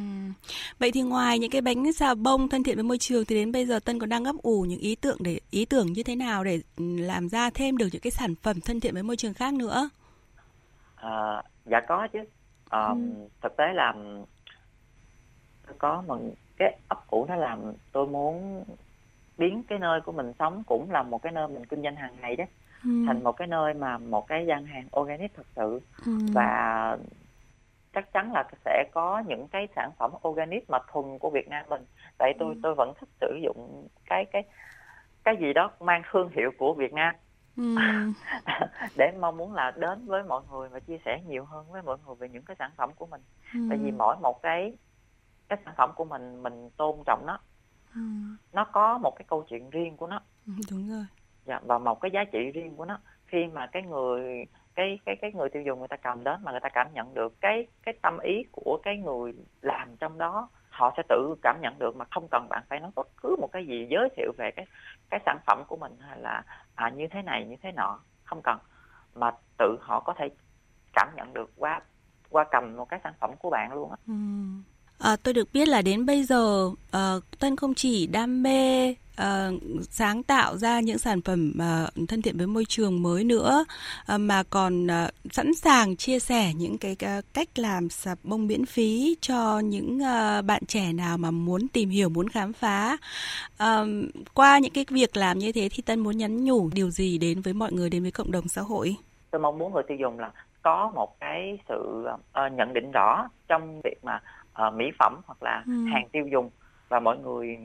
Vậy 0.79 0.93
thì 0.93 1.03
ngoài 1.03 1.39
những 1.39 1.51
cái 1.51 1.61
bánh 1.61 1.93
xà 1.93 2.15
bông 2.15 2.49
thân 2.49 2.63
thiện 2.63 2.77
với 2.77 2.85
môi 2.85 2.99
trường 2.99 3.25
thì 3.25 3.35
đến 3.35 3.53
bây 3.53 3.67
giờ 3.67 3.81
Tân 3.85 3.99
còn 3.99 4.09
đang 4.09 4.25
ấp 4.25 4.37
ủ 4.43 4.63
những 4.69 4.81
ý 4.81 4.95
tưởng 4.95 5.17
để 5.21 5.41
ý 5.51 5.65
tưởng 5.65 5.93
như 5.93 6.03
thế 6.03 6.17
nào 6.17 6.45
để 6.45 6.61
ừ, 6.77 6.85
làm 6.99 7.29
ra 7.29 7.51
thêm 7.51 7.77
được 7.77 7.89
những 7.93 8.03
cái 8.03 8.11
sản 8.11 8.35
phẩm 8.43 8.61
thân 8.61 8.81
thiện 8.81 8.95
với 8.95 9.03
môi 9.03 9.17
trường 9.17 9.35
khác 9.35 9.55
nữa? 9.55 9.91
À, 10.97 11.43
dạ 11.65 11.81
có 11.89 12.09
chứ. 12.13 12.19
À, 12.69 12.87
ừ. 12.87 12.97
Thực 13.43 13.57
tế 13.57 13.65
là 13.75 13.95
có 15.79 16.03
một 16.07 16.19
cái 16.57 16.79
ấp 16.89 17.11
ủ 17.11 17.27
nó 17.29 17.37
làm 17.37 17.59
tôi 17.93 18.07
muốn 18.07 18.65
biến 19.39 19.63
cái 19.69 19.79
nơi 19.79 20.01
của 20.01 20.13
mình 20.13 20.33
sống 20.39 20.63
cũng 20.67 20.91
là 20.91 21.03
một 21.03 21.23
cái 21.23 21.33
nơi 21.33 21.49
mình 21.49 21.67
kinh 21.67 21.83
doanh 21.83 21.97
hàng 21.97 22.17
ngày 22.21 22.37
đó 22.37 22.45
ừ. 22.85 22.91
thành 23.07 23.25
một 23.25 23.33
cái 23.33 23.49
nơi 23.49 23.75
mà 23.75 23.99
một 23.99 24.27
cái 24.27 24.45
gian 24.49 24.67
hàng 24.67 24.89
organic 25.01 25.35
thật 25.37 25.47
sự 25.57 25.81
ừ. 26.07 26.13
và 26.33 26.97
chắc 27.93 28.13
chắn 28.13 28.33
là 28.33 28.45
sẽ 28.65 28.85
có 28.95 29.23
những 29.27 29.49
cái 29.49 29.69
sản 29.77 29.91
phẩm 29.99 30.11
organic 30.29 30.71
mà 30.71 30.79
thuần 30.93 31.19
của 31.19 31.31
Việt 31.31 31.49
Nam 31.49 31.67
mình 31.69 31.83
tại 32.19 32.33
tôi 32.39 32.55
ừ. 32.55 32.61
tôi 32.63 32.75
vẫn 32.75 32.93
thích 33.01 33.09
sử 33.21 33.39
dụng 33.43 33.89
cái 34.07 34.25
cái 34.33 34.43
cái 35.25 35.37
gì 35.41 35.53
đó 35.53 35.71
mang 35.81 36.03
thương 36.13 36.31
hiệu 36.37 36.51
của 36.59 36.75
Việt 36.75 36.93
Nam 36.93 37.15
ừ. 37.57 37.77
để 38.97 39.13
mong 39.21 39.37
muốn 39.37 39.55
là 39.55 39.71
đến 39.71 40.07
với 40.07 40.23
mọi 40.23 40.43
người 40.51 40.69
và 40.69 40.81
chia 40.81 40.99
sẻ 41.05 41.21
nhiều 41.27 41.45
hơn 41.45 41.67
với 41.71 41.83
mọi 41.83 41.99
người 42.07 42.15
về 42.15 42.29
những 42.29 42.45
cái 42.45 42.57
sản 42.59 42.71
phẩm 42.77 42.91
của 42.97 43.07
mình 43.07 43.21
ừ. 43.55 43.61
tại 43.69 43.79
vì 43.79 43.91
mỗi 43.91 44.17
một 44.23 44.43
cái 44.43 44.77
cái 45.49 45.59
sản 45.65 45.75
phẩm 45.77 45.91
của 45.97 46.05
mình 46.05 46.43
mình 46.43 46.71
tôn 46.77 46.97
trọng 47.07 47.27
nó 47.27 47.39
ừ. 47.95 48.01
nó 48.53 48.65
có 48.65 48.99
một 48.99 49.17
cái 49.17 49.25
câu 49.29 49.45
chuyện 49.49 49.71
riêng 49.71 49.97
của 49.97 50.07
nó 50.07 50.21
ừ, 50.47 50.53
đúng 50.71 50.89
rồi 50.89 51.07
dạ, 51.45 51.61
và 51.65 51.79
một 51.79 52.01
cái 52.01 52.11
giá 52.11 52.25
trị 52.25 52.51
riêng 52.55 52.77
của 52.77 52.85
nó 52.85 52.99
khi 53.27 53.47
mà 53.53 53.67
cái 53.67 53.83
người 53.83 54.45
cái 54.75 54.99
cái 55.05 55.17
cái 55.17 55.33
người 55.33 55.49
tiêu 55.49 55.63
dùng 55.63 55.79
người 55.79 55.89
ta 55.89 55.97
cầm 55.97 56.25
đến 56.25 56.41
mà 56.43 56.51
người 56.51 56.61
ta 56.61 56.69
cảm 56.69 56.87
nhận 56.93 57.15
được 57.15 57.41
cái 57.41 57.67
cái 57.83 57.95
tâm 58.03 58.19
ý 58.19 58.45
của 58.53 58.81
cái 58.83 58.97
người 58.97 59.35
làm 59.63 59.97
trong 59.97 60.19
đó 60.19 60.49
họ 60.69 60.95
sẽ 60.97 61.03
tự 61.09 61.35
cảm 61.43 61.59
nhận 61.61 61.79
được 61.79 61.97
mà 61.97 62.05
không 62.11 62.29
cần 62.31 62.47
bạn 62.49 62.63
phải 62.69 62.81
nói 62.81 62.91
bất 62.95 63.09
cứ 63.17 63.37
một 63.41 63.49
cái 63.53 63.67
gì 63.67 63.87
giới 63.91 64.09
thiệu 64.17 64.33
về 64.39 64.51
cái 64.57 64.67
cái 65.11 65.21
sản 65.27 65.39
phẩm 65.47 65.63
của 65.69 65.77
mình 65.77 65.93
hay 66.01 66.19
là 66.21 66.43
à, 66.75 66.89
như 66.89 67.07
thế 67.11 67.23
này 67.23 67.47
như 67.47 67.57
thế 67.63 67.73
nọ 67.73 67.99
không 68.25 68.43
cần 68.43 68.59
mà 69.15 69.31
tự 69.59 69.79
họ 69.81 70.01
có 70.01 70.15
thể 70.19 70.29
cảm 70.93 71.09
nhận 71.17 71.35
được 71.35 71.51
qua 71.57 71.81
qua 72.31 72.45
cầm 72.51 72.77
một 72.77 72.89
cái 72.89 73.01
sản 73.05 73.13
phẩm 73.21 73.31
của 73.39 73.51
bạn 73.51 73.73
luôn 73.73 73.91
á. 73.91 73.97
Ừ. 74.07 74.15
À, 75.03 75.17
tôi 75.23 75.35
được 75.35 75.49
biết 75.53 75.69
là 75.69 75.83
đến 75.83 76.07
bây 76.07 76.25
giờ 76.25 76.71
à, 76.91 77.15
Tân 77.39 77.57
không 77.57 77.75
chỉ 77.75 78.07
đam 78.07 78.43
mê 78.43 78.95
À, 79.17 79.51
sáng 79.81 80.23
tạo 80.23 80.57
ra 80.57 80.81
những 80.81 80.99
sản 80.99 81.21
phẩm 81.23 81.53
à, 81.61 81.87
thân 82.09 82.23
thiện 82.23 82.39
với 82.39 82.47
môi 82.47 82.65
trường 82.69 83.03
mới 83.03 83.25
nữa 83.25 83.65
à, 84.07 84.19
mà 84.19 84.43
còn 84.51 84.91
à, 84.91 85.11
sẵn 85.31 85.55
sàng 85.55 85.97
chia 85.97 86.19
sẻ 86.19 86.53
những 86.57 86.79
cái 86.79 86.97
à, 86.99 87.21
cách 87.35 87.49
làm 87.59 87.89
sạp 87.89 88.19
bông 88.23 88.47
miễn 88.47 88.67
phí 88.67 89.17
cho 89.21 89.59
những 89.59 90.03
à, 90.03 90.43
bạn 90.43 90.63
trẻ 90.67 90.93
nào 90.93 91.19
mà 91.19 91.31
muốn 91.31 91.69
tìm 91.73 91.89
hiểu 91.91 92.09
muốn 92.09 92.29
khám 92.29 92.53
phá. 92.53 92.97
À, 93.59 93.85
qua 94.35 94.59
những 94.59 94.73
cái 94.73 94.85
việc 94.91 95.17
làm 95.17 95.39
như 95.39 95.53
thế 95.53 95.69
thì 95.73 95.83
Tân 95.87 96.01
muốn 96.01 96.17
nhắn 96.19 96.45
nhủ 96.45 96.71
điều 96.75 96.91
gì 96.91 97.19
đến 97.19 97.41
với 97.41 97.55
mọi 97.55 97.73
người 97.73 97.91
đến 97.91 98.03
với 98.03 98.13
cộng 98.13 98.33
đồng 98.33 98.49
xã 98.49 98.63
hội? 98.63 98.97
Tôi 99.31 99.41
mong 99.41 99.59
muốn 99.59 99.73
người 99.73 99.83
tiêu 99.89 99.97
dùng 100.01 100.19
là 100.19 100.31
có 100.63 100.93
một 100.95 101.21
cái 101.21 101.59
sự 101.69 102.07
uh, 102.47 102.53
nhận 102.53 102.73
định 102.75 102.93
rõ 102.93 103.29
trong 103.49 103.81
việc 103.85 104.05
mà 104.05 104.21
uh, 104.67 104.75
mỹ 104.75 104.91
phẩm 104.99 105.21
hoặc 105.27 105.43
là 105.43 105.63
ừ. 105.67 105.73
hàng 105.93 106.09
tiêu 106.13 106.27
dùng 106.27 106.51
và 106.89 107.01
mọi 107.01 107.19
người 107.19 107.59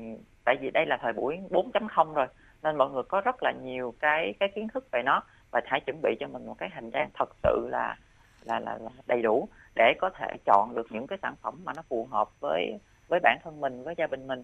tại 0.45 0.57
vì 0.61 0.71
đây 0.71 0.85
là 0.85 0.97
thời 1.01 1.13
buổi 1.13 1.39
4.0 1.49 2.13
rồi 2.13 2.27
nên 2.63 2.77
mọi 2.77 2.89
người 2.89 3.03
có 3.03 3.21
rất 3.21 3.35
là 3.43 3.51
nhiều 3.63 3.93
cái 3.99 4.33
cái 4.39 4.49
kiến 4.55 4.67
thức 4.67 4.91
về 4.91 5.03
nó 5.03 5.23
và 5.51 5.61
hãy 5.65 5.81
chuẩn 5.85 6.01
bị 6.03 6.15
cho 6.19 6.27
mình 6.27 6.45
một 6.45 6.57
cái 6.57 6.69
hành 6.69 6.91
trang 6.91 7.09
thật 7.13 7.29
sự 7.43 7.67
là 7.71 7.95
là 8.43 8.59
là, 8.59 8.77
là 8.81 8.89
đầy 9.07 9.21
đủ 9.21 9.47
để 9.75 9.93
có 9.99 10.09
thể 10.09 10.27
chọn 10.45 10.75
được 10.75 10.87
những 10.89 11.07
cái 11.07 11.19
sản 11.21 11.35
phẩm 11.41 11.61
mà 11.63 11.73
nó 11.75 11.81
phù 11.89 12.07
hợp 12.11 12.29
với 12.39 12.79
với 13.07 13.19
bản 13.23 13.37
thân 13.43 13.61
mình 13.61 13.83
với 13.83 13.95
gia 13.97 14.07
đình 14.07 14.27
mình 14.27 14.43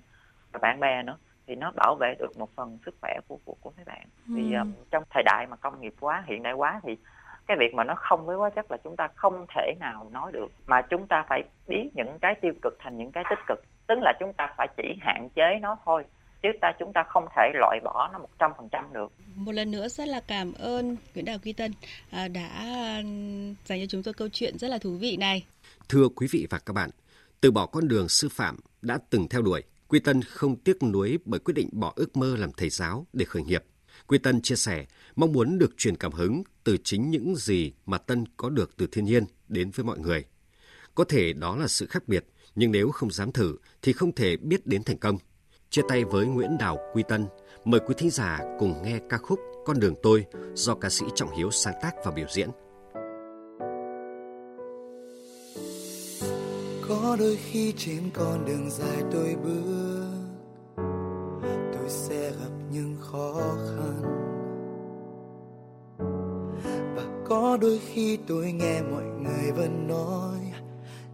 và 0.51 0.59
bạn 0.59 0.79
bè 0.79 1.03
nữa 1.03 1.17
thì 1.47 1.55
nó 1.55 1.71
bảo 1.75 1.95
vệ 1.99 2.15
được 2.19 2.37
một 2.37 2.49
phần 2.55 2.77
sức 2.85 2.95
khỏe 3.01 3.19
của 3.27 3.37
của 3.45 3.55
của 3.61 3.71
mấy 3.77 3.85
bạn 3.85 4.05
ừ. 4.27 4.33
vì 4.35 4.53
um, 4.53 4.73
trong 4.91 5.03
thời 5.09 5.23
đại 5.23 5.47
mà 5.49 5.55
công 5.55 5.81
nghiệp 5.81 5.93
quá 5.99 6.23
hiện 6.25 6.43
đại 6.43 6.53
quá 6.53 6.81
thì 6.83 6.97
cái 7.47 7.57
việc 7.59 7.73
mà 7.73 7.83
nó 7.83 7.95
không 7.95 8.25
với 8.25 8.37
hóa 8.37 8.49
chất 8.49 8.71
là 8.71 8.77
chúng 8.83 8.95
ta 8.95 9.07
không 9.15 9.45
thể 9.55 9.73
nào 9.79 10.09
nói 10.11 10.31
được 10.31 10.51
mà 10.65 10.81
chúng 10.81 11.07
ta 11.07 11.25
phải 11.29 11.43
biến 11.67 11.89
những 11.93 12.19
cái 12.21 12.35
tiêu 12.41 12.53
cực 12.61 12.77
thành 12.79 12.97
những 12.97 13.11
cái 13.11 13.23
tích 13.29 13.39
cực 13.47 13.59
tức 13.87 13.95
là 14.01 14.13
chúng 14.19 14.33
ta 14.33 14.53
phải 14.57 14.67
chỉ 14.77 14.83
hạn 15.01 15.29
chế 15.35 15.59
nó 15.61 15.77
thôi 15.85 16.03
chứ 16.43 16.49
ta 16.61 16.71
chúng 16.79 16.93
ta 16.93 17.03
không 17.09 17.25
thể 17.35 17.51
loại 17.53 17.79
bỏ 17.83 18.09
nó 18.13 18.19
một 18.19 18.29
trăm 18.39 18.51
phần 18.57 18.69
trăm 18.71 18.93
được. 18.93 19.11
Một 19.35 19.51
lần 19.51 19.71
nữa 19.71 19.87
rất 19.87 20.07
là 20.07 20.21
cảm 20.27 20.53
ơn 20.53 20.95
Nguyễn 21.13 21.25
Đào 21.25 21.37
Quy 21.43 21.53
Tân 21.53 21.73
à, 22.11 22.27
đã 22.27 22.49
dành 23.65 23.79
cho 23.79 23.85
chúng 23.89 24.03
tôi 24.03 24.13
câu 24.13 24.27
chuyện 24.29 24.57
rất 24.57 24.67
là 24.67 24.77
thú 24.77 24.97
vị 24.99 25.17
này. 25.17 25.45
Thưa 25.89 26.07
quý 26.15 26.27
vị 26.31 26.47
và 26.49 26.59
các 26.65 26.73
bạn, 26.73 26.89
từ 27.41 27.51
bỏ 27.51 27.65
con 27.65 27.87
đường 27.87 28.09
sư 28.09 28.29
phạm 28.31 28.59
đã 28.81 28.99
từng 29.09 29.27
theo 29.29 29.41
đuổi, 29.41 29.63
Quy 29.87 29.99
Tân 29.99 30.21
không 30.21 30.55
tiếc 30.55 30.83
nuối 30.83 31.19
bởi 31.25 31.39
quyết 31.39 31.53
định 31.53 31.69
bỏ 31.71 31.93
ước 31.95 32.17
mơ 32.17 32.35
làm 32.39 32.51
thầy 32.57 32.69
giáo 32.69 33.05
để 33.13 33.25
khởi 33.25 33.43
nghiệp. 33.43 33.63
Quy 34.07 34.17
Tân 34.17 34.41
chia 34.41 34.55
sẻ 34.55 34.85
mong 35.15 35.31
muốn 35.31 35.59
được 35.59 35.77
truyền 35.77 35.97
cảm 35.97 36.11
hứng 36.11 36.43
từ 36.63 36.77
chính 36.83 37.09
những 37.09 37.35
gì 37.35 37.71
mà 37.85 37.97
Tân 37.97 38.23
có 38.37 38.49
được 38.49 38.77
từ 38.77 38.87
thiên 38.87 39.05
nhiên 39.05 39.23
đến 39.47 39.71
với 39.71 39.85
mọi 39.85 39.99
người. 39.99 40.25
Có 40.95 41.03
thể 41.03 41.33
đó 41.33 41.55
là 41.55 41.67
sự 41.67 41.85
khác 41.85 42.07
biệt, 42.07 42.25
nhưng 42.55 42.71
nếu 42.71 42.91
không 42.91 43.11
dám 43.11 43.31
thử 43.31 43.55
thì 43.81 43.93
không 43.93 44.15
thể 44.15 44.37
biết 44.37 44.67
đến 44.67 44.83
thành 44.83 44.97
công. 44.97 45.17
Chia 45.69 45.81
tay 45.89 46.03
với 46.03 46.25
Nguyễn 46.25 46.57
Đào 46.57 46.77
Quy 46.93 47.03
Tân, 47.07 47.25
mời 47.65 47.79
quý 47.87 47.95
thính 47.97 48.09
giả 48.09 48.39
cùng 48.59 48.83
nghe 48.83 48.99
ca 49.09 49.17
khúc 49.17 49.39
Con 49.65 49.79
đường 49.79 49.95
tôi 50.03 50.25
do 50.53 50.75
ca 50.75 50.89
sĩ 50.89 51.05
Trọng 51.15 51.35
Hiếu 51.37 51.51
sáng 51.51 51.73
tác 51.81 51.91
và 52.05 52.11
biểu 52.11 52.27
diễn. 52.29 52.49
Có 56.87 57.15
đôi 57.19 57.37
khi 57.51 57.73
trên 57.77 58.09
con 58.13 58.45
đường 58.45 58.69
dài 58.69 59.03
tôi 59.11 59.35
bước 59.43 60.23
Tôi 61.73 61.89
sẽ 61.89 62.31
gặp 62.31 62.51
những 62.71 62.95
khó 62.99 63.55
khăn 63.67 63.82
có 67.33 67.57
đôi 67.61 67.79
khi 67.93 68.17
tôi 68.27 68.51
nghe 68.51 68.81
mọi 68.81 69.03
người 69.03 69.51
vẫn 69.51 69.87
nói, 69.87 70.39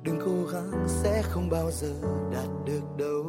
Đừng 0.04 0.20
cố 0.26 0.52
gắng, 0.54 0.88
sẽ 0.88 1.22
không 1.22 1.50
bao 1.50 1.72
giờ 1.72 1.94
đạt 2.34 2.48
được 2.66 2.98
đâu. 2.98 3.26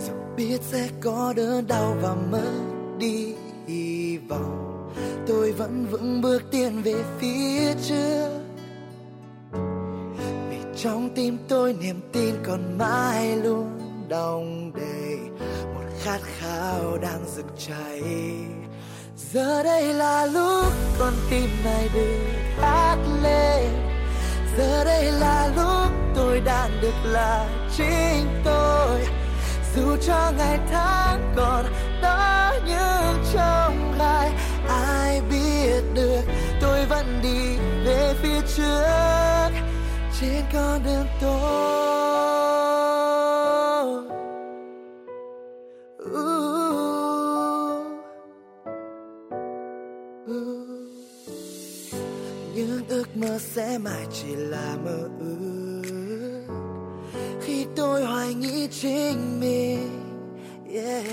Dù 0.00 0.12
biết 0.36 0.62
sẽ 0.62 0.88
có 1.00 1.32
đớn 1.36 1.66
đau 1.66 1.96
và 2.02 2.14
mất 2.14 2.60
đi 2.98 3.34
hy 3.66 4.18
vọng, 4.18 4.90
Tôi 5.26 5.52
vẫn 5.52 5.86
vững 5.90 6.20
bước 6.20 6.42
tiến 6.50 6.82
về 6.82 6.94
phía 7.18 7.74
trước. 7.82 8.40
Vì 10.50 10.58
trong 10.76 11.10
tim 11.14 11.38
tôi 11.48 11.76
niềm 11.80 12.00
tin 12.12 12.34
còn 12.44 12.78
mãi 12.78 13.36
luôn 13.36 13.66
đong 14.08 14.72
đầy, 14.74 15.18
Một 15.74 15.90
khát 15.98 16.20
khao 16.22 16.98
đang 17.02 17.24
rực 17.36 17.46
cháy. 17.58 18.02
Giờ 19.32 19.62
đây 19.62 19.94
là 19.94 20.26
lúc 20.26 20.72
con 20.98 21.12
tim 21.30 21.50
này 21.64 21.88
được 21.94 22.18
hát 22.60 22.96
lên. 23.22 23.70
Giờ 24.58 24.84
đây 24.84 25.12
là 25.12 25.48
lúc 25.56 25.92
tôi 26.14 26.40
đang 26.40 26.70
được 26.82 26.94
là 27.04 27.46
chính 27.76 28.42
tôi. 28.44 29.06
Dù 29.76 29.96
cho 30.06 30.32
ngày 30.38 30.58
tháng 30.70 31.32
còn 31.36 31.64
đó 32.02 32.52
nhưng 32.66 33.24
trong 33.34 33.94
gai, 33.98 34.30
Ai 34.68 35.20
biết 35.30 35.82
được 35.94 36.22
tôi 36.60 36.86
vẫn 36.86 37.20
đi 37.22 37.56
về 37.84 38.14
phía 38.22 38.40
trước. 38.56 39.50
Trên 40.20 40.44
con 40.52 40.84
đường 40.84 41.06
tôi 41.20 41.69
sẽ 53.70 53.78
mãi 53.78 54.06
chỉ 54.12 54.36
là 54.36 54.76
mơ 54.84 55.08
ước. 55.20 56.44
Khi 57.40 57.66
tôi 57.76 58.04
hoài 58.04 58.34
nghĩ 58.34 58.68
chính 58.70 59.40
mình, 59.40 60.00
yeah. 60.74 61.04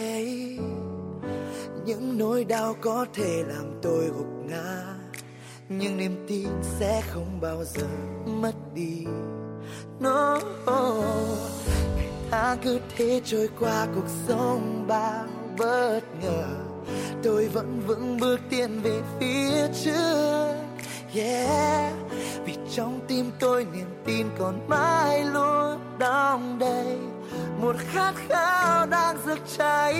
những 1.85 2.17
nỗi 2.17 2.43
đau 2.43 2.75
có 2.81 3.05
thể 3.13 3.43
làm 3.47 3.79
tôi 3.81 4.05
gục 4.17 4.27
ngã, 4.45 4.83
nhưng 5.69 5.97
niềm 5.97 6.25
tin 6.27 6.47
sẽ 6.79 7.01
không 7.07 7.41
bao 7.41 7.63
giờ 7.63 7.87
mất 8.25 8.53
đi. 8.73 9.05
No 9.99 10.39
ta 10.65 10.81
tháng 12.31 12.57
cứ 12.63 12.79
thế 12.95 13.21
trôi 13.25 13.49
qua 13.59 13.87
cuộc 13.95 14.09
sống 14.27 14.85
bao 14.87 15.25
bất 15.57 16.01
ngờ. 16.21 16.45
Tôi 17.23 17.47
vẫn 17.47 17.81
vững 17.87 18.17
bước 18.17 18.39
tiến 18.49 18.81
về 18.83 19.01
phía 19.19 19.67
trước, 19.83 20.53
yeah 21.13 22.06
trong 22.77 22.99
tim 23.07 23.31
tôi 23.39 23.65
niềm 23.73 23.87
tin 24.05 24.27
còn 24.39 24.69
mãi 24.69 25.25
luôn 25.25 25.79
đong 25.99 26.59
đầy. 26.59 26.97
Một 27.61 27.75
khát 27.91 28.13
khao 28.27 28.85
đang 28.85 29.17
rực 29.25 29.39
cháy. 29.57 29.93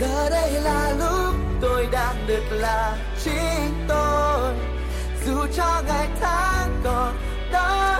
Giờ 0.00 0.30
đây 0.30 0.52
là 0.52 0.94
lúc 0.98 1.34
tôi 1.60 1.88
đang 1.92 2.16
được 2.26 2.44
là 2.50 2.96
chính 3.24 3.84
tôi. 3.88 4.54
Dù 5.26 5.46
cho 5.56 5.82
ngày 5.86 6.08
tháng 6.20 6.80
còn 6.84 7.14
đó 7.52 7.91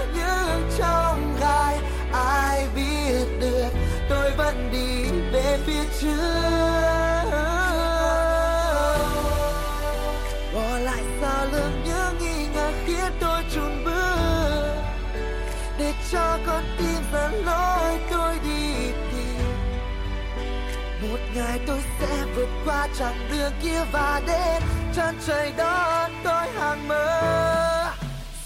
ngày 21.34 21.60
tôi 21.66 21.78
sẽ 22.00 22.24
vượt 22.36 22.48
qua 22.64 22.88
chặng 22.98 23.28
đường 23.30 23.52
kia 23.62 23.84
và 23.92 24.20
đến 24.26 24.62
chân 24.96 25.14
trời 25.26 25.52
đó 25.56 26.08
tôi 26.24 26.48
hàng 26.58 26.88
mơ. 26.88 27.92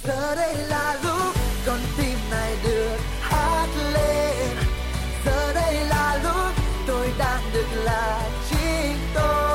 Giờ 0.02 0.34
đây 0.36 0.54
là 0.54 0.96
lúc 1.04 1.34
con 1.66 1.78
tim 1.98 2.18
này 2.30 2.56
được 2.64 2.98
hát 3.20 3.66
lên. 3.92 4.56
Giờ 5.26 5.52
đây 5.54 5.74
là 5.74 6.18
lúc 6.24 6.54
tôi 6.86 7.08
đang 7.18 7.40
được 7.52 7.66
là 7.72 8.20
chính 8.50 8.96
tôi. 9.14 9.45